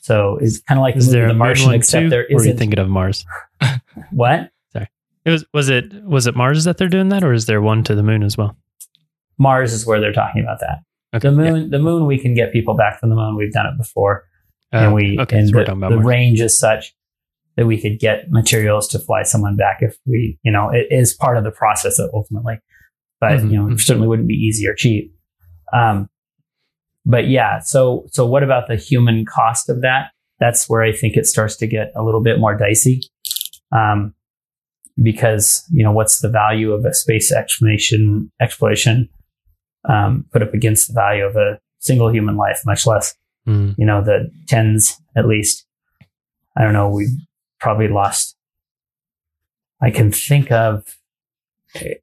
[0.02, 2.08] So it's kind of like the, Is The a Martian, except too?
[2.10, 3.24] there Or are you thinking of Mars?
[4.10, 4.50] what?
[5.24, 7.82] It was was it was it Mars that they're doing that, or is there one
[7.84, 8.56] to the moon as well?
[9.36, 10.78] Mars is where they're talking about that.
[11.14, 11.50] Okay, The yeah.
[11.50, 13.36] moon, the moon, we can get people back from the moon.
[13.36, 14.24] We've done it before,
[14.72, 16.94] And we okay, and so the, the range is such
[17.56, 21.14] that we could get materials to fly someone back if we, you know, it is
[21.14, 22.58] part of the process ultimately.
[23.20, 23.80] But Mhm, you know, it mhm.
[23.80, 25.12] certainly wouldn't be easy or cheap.
[25.72, 26.08] Um,
[27.04, 30.10] but yeah, so so what about the human cost of that?
[30.38, 33.00] That's where I think it starts to get a little bit more dicey.
[33.72, 34.14] Um,
[35.02, 39.08] because you know what's the value of a space exploration exploration
[39.88, 43.14] um, put up against the value of a single human life, much less
[43.48, 43.74] Mm.
[43.78, 45.64] you know the tens at least.
[46.56, 46.88] I don't know.
[46.88, 47.08] We've
[47.60, 48.36] probably lost.
[49.80, 50.84] I can think of
[51.76, 51.94] eh,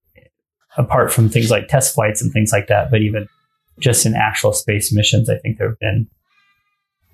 [0.78, 3.28] apart from things like test flights and things like that, but even
[3.80, 6.08] just in actual space missions, I think there have been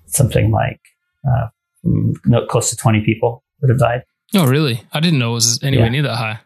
[0.06, 0.80] something like
[1.28, 1.48] uh,
[2.48, 4.02] close to twenty people that have died.
[4.34, 4.82] Oh, really?
[4.92, 5.92] I didn't know it was anywhere Yeah.
[5.92, 6.40] near that high.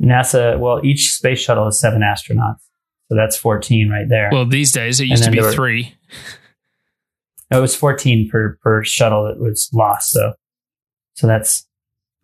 [0.00, 2.60] NASA, well, each space shuttle has seven astronauts.
[3.08, 4.30] So that's 14 right there.
[4.32, 5.94] Well, these days it used to be were- three.
[7.52, 10.10] No, it was 14 per, per shuttle that was lost.
[10.12, 10.32] So,
[11.14, 11.66] so that's,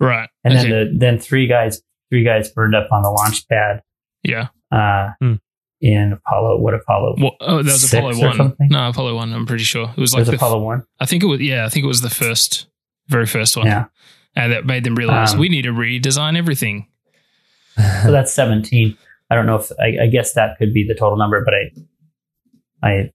[0.01, 0.29] Right.
[0.45, 0.69] and okay.
[0.71, 3.83] then the, then three guys, three guys burned up on the launch pad,
[4.23, 4.49] yeah.
[4.73, 5.35] uh, Hmm.
[5.81, 7.17] in Apollo, what Apollo?
[7.19, 8.57] Well, oh, that was Six Apollo 1.
[8.71, 9.91] No, Apollo 1, I'm pretty sure.
[9.97, 10.85] It was It like was the, Apollo 1.
[11.01, 12.67] I think it was, yeah, I think it was the first,
[13.09, 13.67] very first one.
[13.67, 13.87] Yeah.
[14.37, 16.87] And that made them realize Um, we need to redesign everything.
[18.05, 18.97] So that's 17.
[19.31, 22.89] I don't know if, I, I guess that could be the total number, but I,
[22.89, 23.11] I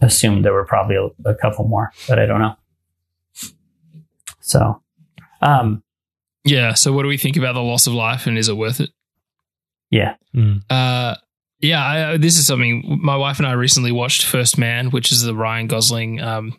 [0.00, 2.56] assumed there were probably a, a couple more, but I don't know.
[4.40, 4.82] So,
[5.40, 5.82] um,
[6.44, 6.74] Yeah.
[6.74, 8.90] So, what do we think about the loss of life and is it worth it?
[9.90, 10.16] yeah.
[10.34, 10.62] Mm.
[10.68, 11.14] Uh,
[11.60, 15.10] yeah, I, I- this is something my wife and I recently watched First Man, which
[15.12, 16.54] is the Ryan Gosling, um,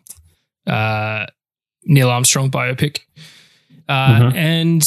[0.66, 1.26] uh,
[1.84, 3.00] Neil Armstrong biopic,
[3.88, 4.34] uh, Mhm.
[4.34, 4.84] and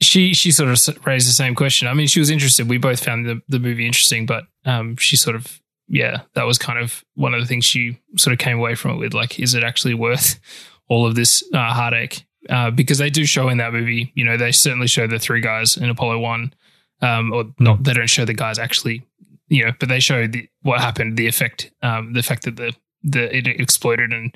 [0.00, 1.88] she she sort of raised the same question.
[1.88, 2.68] I mean, she was interested.
[2.68, 6.58] We both found the the movie interesting, but um, she sort of yeah, that was
[6.58, 9.14] kind of one of the things she sort of came away from it with.
[9.14, 10.40] Like, is it actually worth
[10.88, 12.24] all of this uh, heartache?
[12.48, 15.40] Uh, because they do show in that movie, you know, they certainly show the three
[15.40, 16.52] guys in Apollo One
[17.00, 17.84] um, or not.
[17.84, 19.02] They don't show the guys actually,
[19.48, 22.74] you know, but they show the what happened, the effect, um, the fact that the
[23.02, 24.34] the it exploded and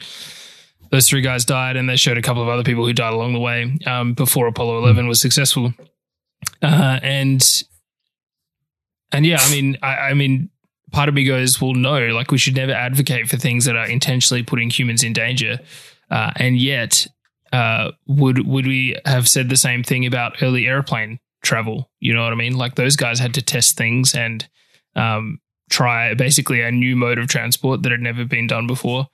[0.91, 3.35] those three guys died, and they showed a couple of other people who died along
[3.35, 5.75] the way um, before Apollo Eleven was successful,
[6.63, 7.63] uh, and
[9.13, 10.51] and yeah, I mean, I, I mean,
[10.93, 13.89] part of me goes, well, no, like we should never advocate for things that are
[13.89, 15.59] intentionally putting humans in danger,
[16.11, 17.07] uh, and yet
[17.53, 21.91] uh, would would we have said the same thing about early airplane travel.
[22.01, 22.57] You know what I mean?
[22.57, 24.47] Like those guys had to test things and
[24.97, 29.07] um, try basically a new mode of transport that had never been done before.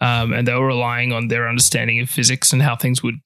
[0.00, 3.16] Um, and they were relying on their understanding of physics and how things would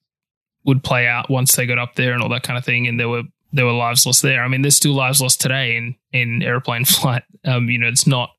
[0.65, 2.87] would play out once they got up there and all that kind of thing.
[2.87, 3.23] And there were
[3.55, 4.43] there were lives lost there.
[4.43, 7.23] I mean, there's still lives lost today in in airplane flight.
[7.45, 8.31] Um, you know, it's not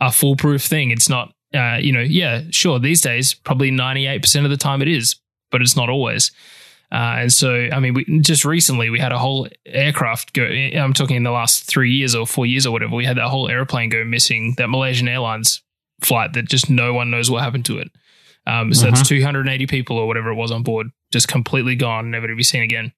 [0.00, 0.90] a foolproof thing.
[0.90, 1.32] It's not.
[1.54, 2.78] Uh, you know, yeah, sure.
[2.78, 5.16] These days, probably 98% of the time it is,
[5.50, 6.32] but it's not always.
[6.90, 10.44] Uh, and so, I mean, we just recently we had a whole aircraft go.
[10.44, 12.96] I'm talking in the last three years or four years or whatever.
[12.96, 14.54] We had that whole airplane go missing.
[14.56, 15.62] That Malaysian Airlines
[16.00, 17.90] flight that just no one knows what happened to it.
[18.46, 22.26] Um, so it's 280 people or whatever it was on board, just completely gone, never
[22.26, 22.92] to be seen again.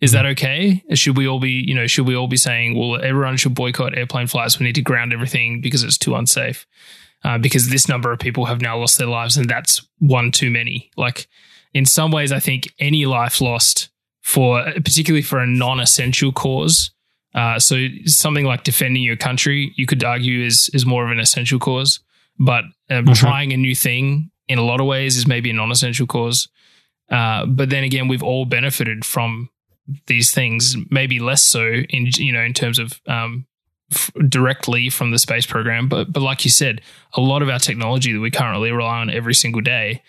[0.00, 0.82] Is that okay?
[0.94, 3.96] Should we all be, you know, should we all be saying, well, everyone should boycott
[3.96, 4.58] airplane flights?
[4.58, 6.66] We need to ground everything because it's too unsafe.
[7.24, 10.50] Uh, because this number of people have now lost their lives, and that's one too
[10.50, 10.90] many.
[10.96, 11.26] Like,
[11.74, 13.88] in some ways, I think any life lost
[14.22, 16.92] for, particularly for a non-essential cause,
[17.34, 21.20] uh, so something like defending your country, you could argue is is more of an
[21.20, 22.00] essential cause,
[22.38, 23.12] but um, mm-hmm.
[23.12, 26.48] trying a new thing in a lot of ways is maybe a non-essential cause.
[27.10, 29.50] Uh, but then again, we've all benefited from
[30.06, 33.46] these things, maybe less so in you know in terms of um,
[33.92, 35.88] f- directly from the space program.
[35.88, 36.80] But but like you said,
[37.14, 40.02] a lot of our technology that we currently rely on every single day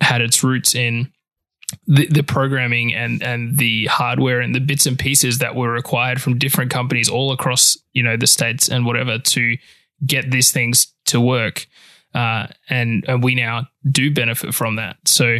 [0.00, 1.10] had its roots in
[1.86, 6.20] the, the programming and and the hardware and the bits and pieces that were required
[6.22, 9.56] from different companies all across you know the states and whatever to
[10.04, 11.66] get these things to work
[12.14, 15.38] uh, and and we now do benefit from that so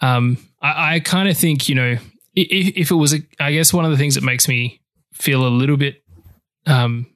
[0.00, 1.96] um, I, I kind of think you know
[2.34, 4.80] if, if it was a, I guess one of the things that makes me
[5.12, 6.02] feel a little bit
[6.66, 7.06] um,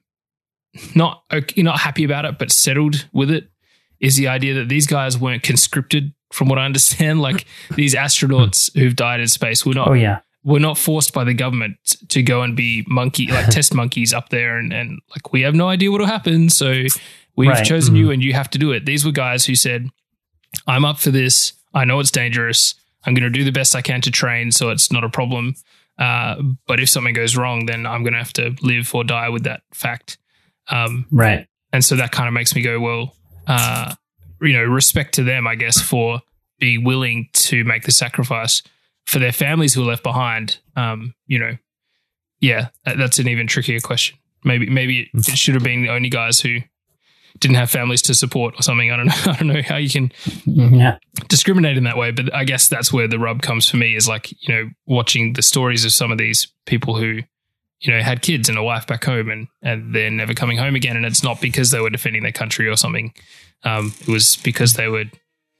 [0.95, 3.49] not okay, not happy about it but settled with it
[3.99, 7.21] is the idea that these guys weren't conscripted from what I understand.
[7.27, 7.45] Like
[7.75, 9.87] these astronauts who've died in space were not.
[9.87, 10.19] Oh yeah.
[10.43, 14.29] We're not forced by the government to go and be monkey like test monkeys up
[14.29, 16.49] there and, and like we have no idea what'll happen.
[16.49, 16.83] So
[17.35, 17.65] we've right.
[17.65, 18.03] chosen mm-hmm.
[18.03, 18.85] you and you have to do it.
[18.85, 19.89] These were guys who said,
[20.67, 21.53] I'm up for this.
[21.73, 22.75] I know it's dangerous.
[23.07, 25.55] I'm going to do the best I can to train so it's not a problem.
[25.97, 26.35] Uh,
[26.67, 29.45] but if something goes wrong, then I'm going to have to live or die with
[29.45, 30.17] that fact.
[30.69, 31.47] Um, right.
[31.71, 33.15] And so that kind of makes me go, well,
[33.47, 33.95] uh,
[34.41, 36.21] you know, respect to them, I guess, for
[36.59, 38.61] being willing to make the sacrifice
[39.05, 40.59] for their families who are left behind.
[40.75, 41.57] Um, you know,
[42.41, 44.17] yeah, that's an even trickier question.
[44.43, 46.59] Maybe, maybe it should have been the only guys who
[47.39, 48.91] didn't have families to support or something.
[48.91, 49.13] I don't know.
[49.25, 50.11] I don't know how you can
[50.45, 50.97] yeah.
[51.27, 54.07] Discriminate in that way, but I guess that's where the rub comes for me is
[54.07, 57.21] like, you know, watching the stories of some of these people who,
[57.79, 60.75] you know, had kids and a wife back home and, and they're never coming home
[60.75, 60.95] again.
[60.95, 63.13] And it's not because they were defending their country or something.
[63.63, 65.05] Um, it was because they were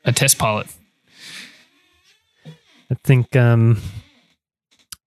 [0.06, 0.68] a test pilot.
[2.90, 3.82] I think um,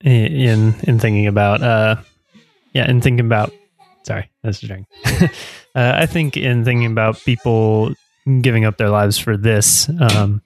[0.02, 1.96] in in thinking about uh,
[2.74, 3.52] yeah, in thinking about
[4.02, 4.86] sorry, that's a drink.
[5.04, 5.28] uh,
[5.74, 7.94] I think in thinking about people
[8.40, 10.42] giving up their lives for this, um,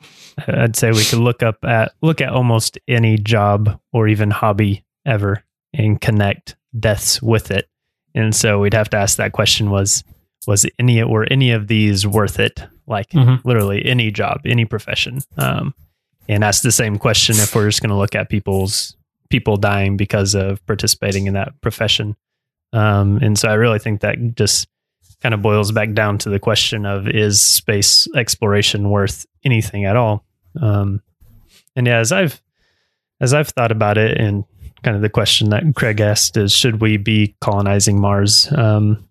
[0.49, 4.85] I'd say we could look up at look at almost any job or even hobby
[5.07, 7.69] ever and connect deaths with it.
[8.15, 10.05] And so we'd have to ask that question: Was
[10.47, 12.63] was any were any of these worth it?
[12.87, 13.47] Like mm-hmm.
[13.47, 15.21] literally any job, any profession.
[15.39, 15.75] Um,
[16.29, 18.97] and ask the same question if we're just going to look at people's
[19.29, 22.17] people dying because of participating in that profession.
[22.73, 24.69] Um, and so I really think that just
[25.25, 29.97] kind of boils back down to the question of is space exploration worth anything at
[29.97, 30.23] all?
[30.61, 31.01] Um,
[31.75, 32.43] and yeah, as I've
[33.23, 34.45] as I've thought about it, and
[34.83, 38.53] kind of the question that Craig asked is, should we be colonizing Mars?
[38.53, 39.09] Um,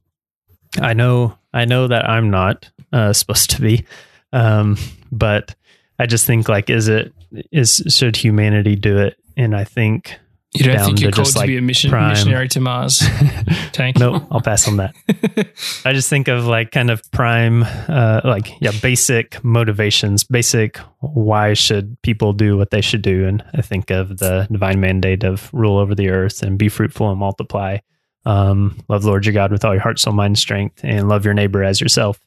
[0.79, 3.83] I know, I know that I'm not uh, supposed to be,
[4.31, 4.77] um,
[5.11, 5.55] but
[5.97, 7.11] I just think like, is it
[7.51, 9.17] is should humanity do it?
[9.35, 10.19] And I think
[10.55, 12.99] you don't think you're called to like be a mission, missionary to Mars?
[13.71, 13.97] Tank?
[13.97, 14.95] no, I'll pass on that.
[15.85, 21.53] I just think of like kind of prime, uh, like yeah, basic motivations, basic why
[21.53, 25.49] should people do what they should do, and I think of the divine mandate of
[25.53, 27.79] rule over the earth and be fruitful and multiply.
[28.25, 31.33] Um, love Lord your God with all your heart, soul, mind, strength, and love your
[31.33, 32.19] neighbor as yourself.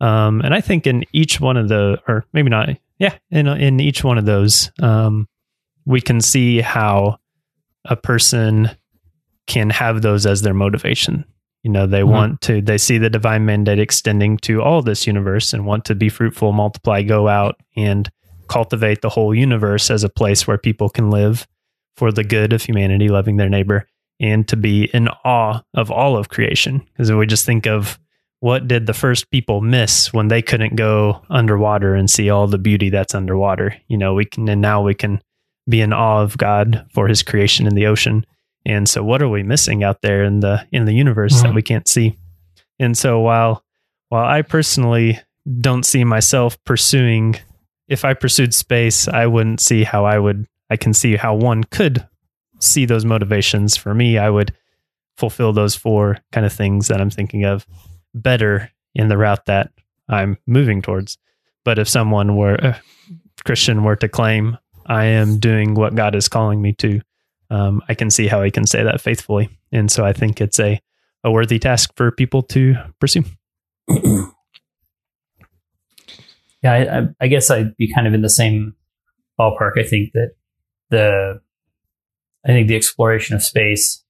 [0.00, 2.68] Um, and I think in each one of the, or maybe not,
[2.98, 5.28] yeah, in in each one of those, um,
[5.86, 7.18] we can see how
[7.84, 8.70] a person
[9.46, 11.24] can have those as their motivation.
[11.62, 12.10] You know, they mm-hmm.
[12.10, 15.94] want to, they see the divine mandate extending to all this universe and want to
[15.94, 18.10] be fruitful, multiply, go out and
[18.48, 21.46] cultivate the whole universe as a place where people can live
[21.96, 23.86] for the good of humanity, loving their neighbor
[24.20, 26.78] and to be in awe of all of creation.
[26.92, 27.98] Because if we just think of
[28.40, 32.58] what did the first people miss when they couldn't go underwater and see all the
[32.58, 35.20] beauty that's underwater, you know, we can, and now we can
[35.70, 38.26] be in awe of God for his creation in the ocean.
[38.66, 41.42] And so what are we missing out there in the in the universe Mhm.
[41.44, 42.16] that we can't see?
[42.78, 43.64] And so while
[44.08, 45.18] while I personally
[45.60, 47.36] don't see myself pursuing
[47.88, 51.64] if I pursued space, I wouldn't see how I would I can see how one
[51.64, 52.06] could
[52.58, 53.76] see those motivations.
[53.76, 54.52] For me, I would
[55.16, 57.66] fulfill those four kind of things that I'm thinking of
[58.14, 59.70] better in the route that
[60.08, 61.18] I'm moving towards.
[61.64, 62.76] But if someone were a
[63.44, 67.00] Christian were to claim I am doing what God is calling me to,
[67.50, 69.48] um, I can see how he can say that faithfully.
[69.72, 70.80] And so I think it's a,
[71.24, 73.24] a worthy task for people to pursue.
[73.88, 74.32] yeah,
[76.64, 78.74] I, I, I guess I'd be kind of in the same
[79.38, 79.78] ballpark.
[79.78, 80.32] I think that
[80.90, 81.40] the,
[82.44, 84.02] I think the exploration of space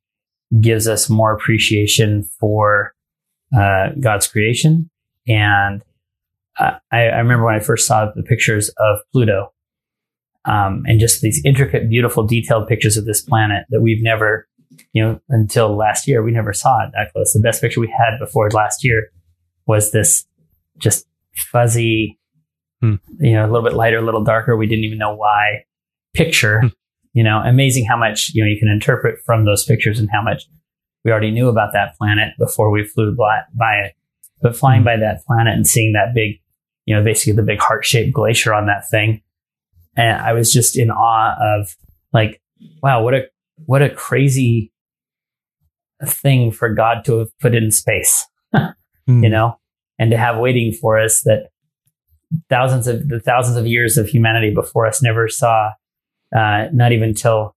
[0.61, 2.95] gives us more appreciation for
[3.57, 4.91] uh, God's creation.
[5.27, 5.83] And
[6.59, 9.53] I, I remember when I first saw the pictures of Pluto,
[10.45, 14.49] um, and just these intricate, beautiful, detailed pictures of this planet that we've never,
[14.93, 17.33] you know, until last year, we never saw it that close.
[17.33, 19.11] The best picture we had before last year
[19.67, 20.27] was this
[20.79, 22.19] just fuzzy,
[22.83, 22.95] Hmm.
[23.19, 24.57] you know, a little bit lighter, a little darker.
[24.57, 25.65] We didn't even know why
[26.15, 26.67] picture, Hmm.
[27.13, 30.23] you know, amazing how much, you know, you can interpret from those pictures and how
[30.23, 30.45] much
[31.05, 33.43] we already knew about that planet before we flew by,
[33.85, 33.93] it.
[34.41, 34.87] But flying Hmm.
[34.87, 36.41] by that planet and seeing that big,
[36.87, 39.21] you know, basically the big heart shaped glacier on that thing.
[39.97, 41.75] And I was just in awe of
[42.13, 42.41] like,
[42.83, 43.23] wow, what a,
[43.67, 44.73] what a crazy
[46.05, 48.27] thing for God to have put in space
[49.07, 49.25] Hmm.
[49.25, 49.59] you know,
[49.99, 51.49] and to have waiting for us that
[52.49, 55.73] thousands of the thousands of years of humanity before us never saw,
[56.37, 57.55] uh, not even till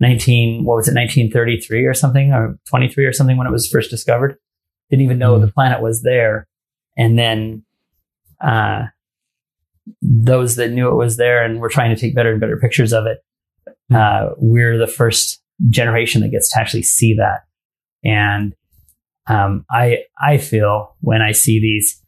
[0.00, 3.90] 19, what was it, 1933 or something, or 23 or something when it was first
[3.90, 4.36] discovered.
[4.90, 5.42] Didn't even know Mm.
[5.42, 6.46] the planet was there.
[6.96, 7.64] And then,
[8.40, 8.86] uh,
[10.02, 12.92] those that knew it was there and were trying to take better and better pictures
[12.92, 13.18] of it,
[13.94, 17.40] uh, we're the first generation that gets to actually see that.
[18.04, 18.54] And
[19.28, 22.02] um, I I feel when I see these,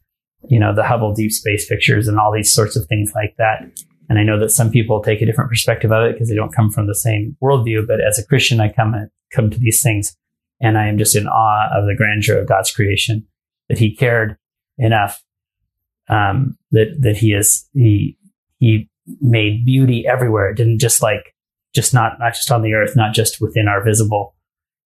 [0.49, 3.61] you know, the Hubble deep space pictures and all these sorts of things like that,
[4.09, 6.53] and I know that some people take a different perspective of it because they don't
[6.53, 7.87] come from the same worldview.
[7.87, 8.95] But as a Christian, I come
[9.31, 10.15] come to these things,
[10.59, 13.27] and I am just in awe of the grandeur of God's creation
[13.69, 14.37] that He cared
[14.77, 15.23] enough
[16.11, 18.17] um, that that He is He
[18.59, 18.89] He
[19.19, 20.49] made beauty everywhere.
[20.51, 21.33] It didn't just like
[21.73, 24.35] just not not just on the earth, not just within our visible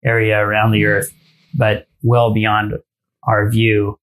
[0.04, 1.12] area around the earth,
[1.58, 2.74] but well beyond
[3.24, 4.00] our view.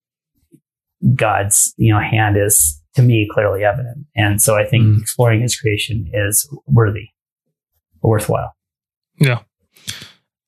[1.15, 5.01] God's you know hand is to me clearly evident, and so I think Mm.
[5.01, 7.09] exploring His creation is worthy,
[8.03, 8.55] worthwhile.
[9.19, 9.41] Yeah.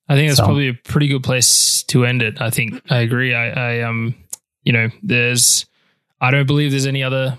[0.07, 2.39] I think that's So- probably a pretty good place to end it.
[2.39, 3.33] I think I agree.
[3.33, 4.15] I, I um
[4.63, 5.65] you know, there's
[6.21, 7.37] I don't believe there's any other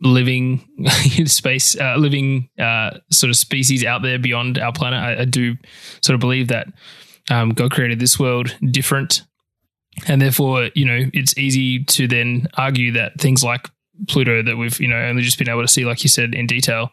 [0.00, 0.66] living
[1.26, 5.00] space uh, living uh, sort of species out there beyond our planet.
[5.00, 5.56] I, I do
[6.00, 6.68] sort of believe that
[7.30, 9.22] um, God created this world different.
[10.06, 13.68] And therefore, you know, it's easy to then argue that things like
[14.08, 16.46] Pluto that we've, you know, only just been able to see, like you said, in
[16.46, 16.90] detail,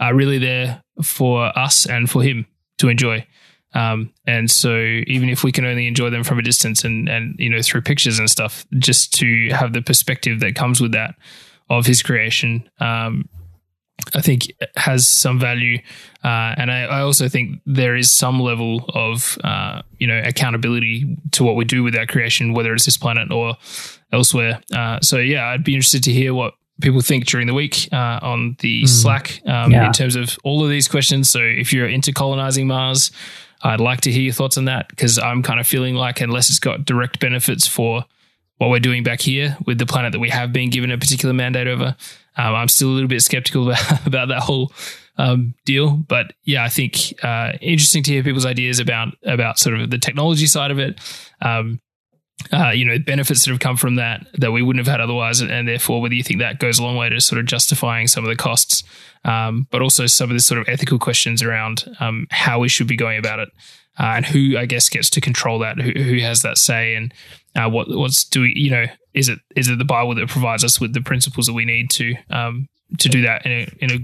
[0.00, 2.46] are really there for us and for him
[2.78, 3.26] to enjoy.
[3.74, 7.36] Um, and so even if we can only enjoy them from a distance and, and,
[7.38, 11.14] you know, through pictures and stuff, just to have the perspective that comes with that
[11.68, 13.28] of his creation, um,
[14.14, 14.42] I think
[14.76, 15.78] has some value.
[16.24, 21.16] Uh, and I, I also think there is some level of, uh, you know, accountability
[21.32, 23.56] to what we do with our creation, whether it's this planet or
[24.12, 24.62] elsewhere.
[24.74, 28.20] Uh, so yeah, I'd be interested to hear what people think during the week uh,
[28.22, 28.88] on the Mm.
[28.88, 29.86] Slack um, Yeah.
[29.88, 31.28] in terms of all of these questions.
[31.28, 33.10] So if you're into colonizing Mars,
[33.62, 36.50] I'd like to hear your thoughts on that because I'm kind of feeling like unless
[36.50, 38.04] it's got direct benefits for
[38.58, 41.32] what we're doing back here with the planet that we have been given a particular
[41.32, 41.96] mandate over,
[42.36, 43.70] um, I'm still a little bit skeptical
[44.06, 44.72] about, that whole
[45.16, 45.96] um, deal.
[45.96, 49.98] But yeah, I think uh, interesting to hear people's ideas about about sort of the
[49.98, 51.00] technology side of it.
[51.40, 51.80] Um,
[52.52, 55.40] uh, you know, benefits that have come from that that we wouldn't have had otherwise,
[55.40, 58.06] and, and therefore whether you think that goes a long way to sort of justifying
[58.06, 58.84] some of the costs,
[59.24, 62.86] um, but also some of the sort of ethical questions around um, how we should
[62.86, 63.48] be going about it,
[63.98, 67.12] uh, and who I guess gets to control that, who, who has that say, and
[67.56, 70.64] uh, what what's do we, you know is it is it the Bible that provides
[70.64, 72.68] us with the principles that we need to um,
[72.98, 73.98] to do that in a in a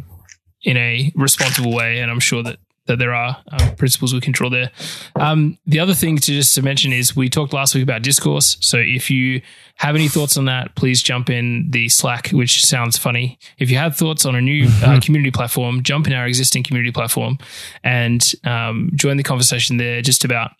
[0.64, 4.50] in a responsible way, and I'm sure that that there are um, principles we control
[4.50, 4.70] there.
[5.16, 8.56] Um, the other thing to just to mention is we talked last week about discourse.
[8.60, 9.40] So if you
[9.76, 13.38] have any thoughts on that, please jump in the Slack, which sounds funny.
[13.58, 16.92] If you have thoughts on a new uh, community platform, jump in our existing community
[16.92, 17.38] platform
[17.82, 20.52] and um, join the conversation there just about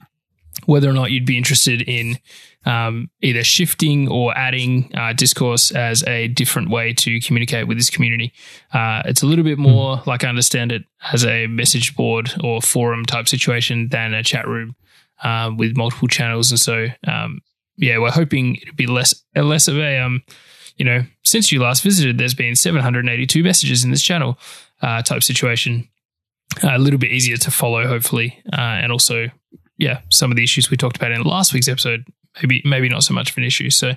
[0.67, 2.19] whether or not you'd be interested in
[2.67, 7.91] um, either shifting or adding uh, discourse as a different way to communicate with this
[7.91, 8.33] community.
[8.73, 10.07] Uh, it's a little bit more, mm.
[10.07, 14.49] like I understand it, as a message board or forum type situation than a chat
[14.49, 14.75] room
[15.23, 16.51] uh, with multiple channels.
[16.51, 17.41] And so, um,
[17.77, 20.23] yeah, we're hoping it'll be less less of a um,
[20.77, 24.39] you know, since you last visited, there's been 782 messages in this channel
[24.83, 25.89] uh, type situation.
[26.63, 29.29] Uh, a little bit easier to follow, hopefully, uh, and also,
[29.79, 32.07] yeah, some of the issues we talked about in last week's episode,
[32.43, 33.71] maybe maybe not so much of an issue.
[33.71, 33.93] So,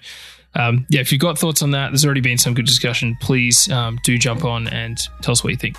[0.56, 3.18] um, yeah, if you've got thoughts on that, there's already been some good discussion.
[3.22, 5.78] Please um, do jump on and tell us what you think.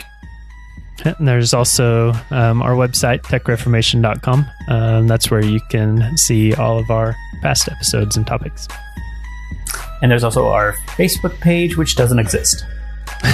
[1.05, 4.47] And there's also um, our website, techreformation.com.
[4.69, 8.67] Um, that's where you can see all of our past episodes and topics.
[10.03, 12.65] And there's also our Facebook page, which doesn't exist.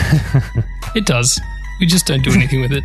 [0.94, 1.40] it does.
[1.80, 2.84] We just don't do anything with it.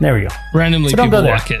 [0.00, 0.28] There we go.
[0.52, 1.60] Randomly, so people like it.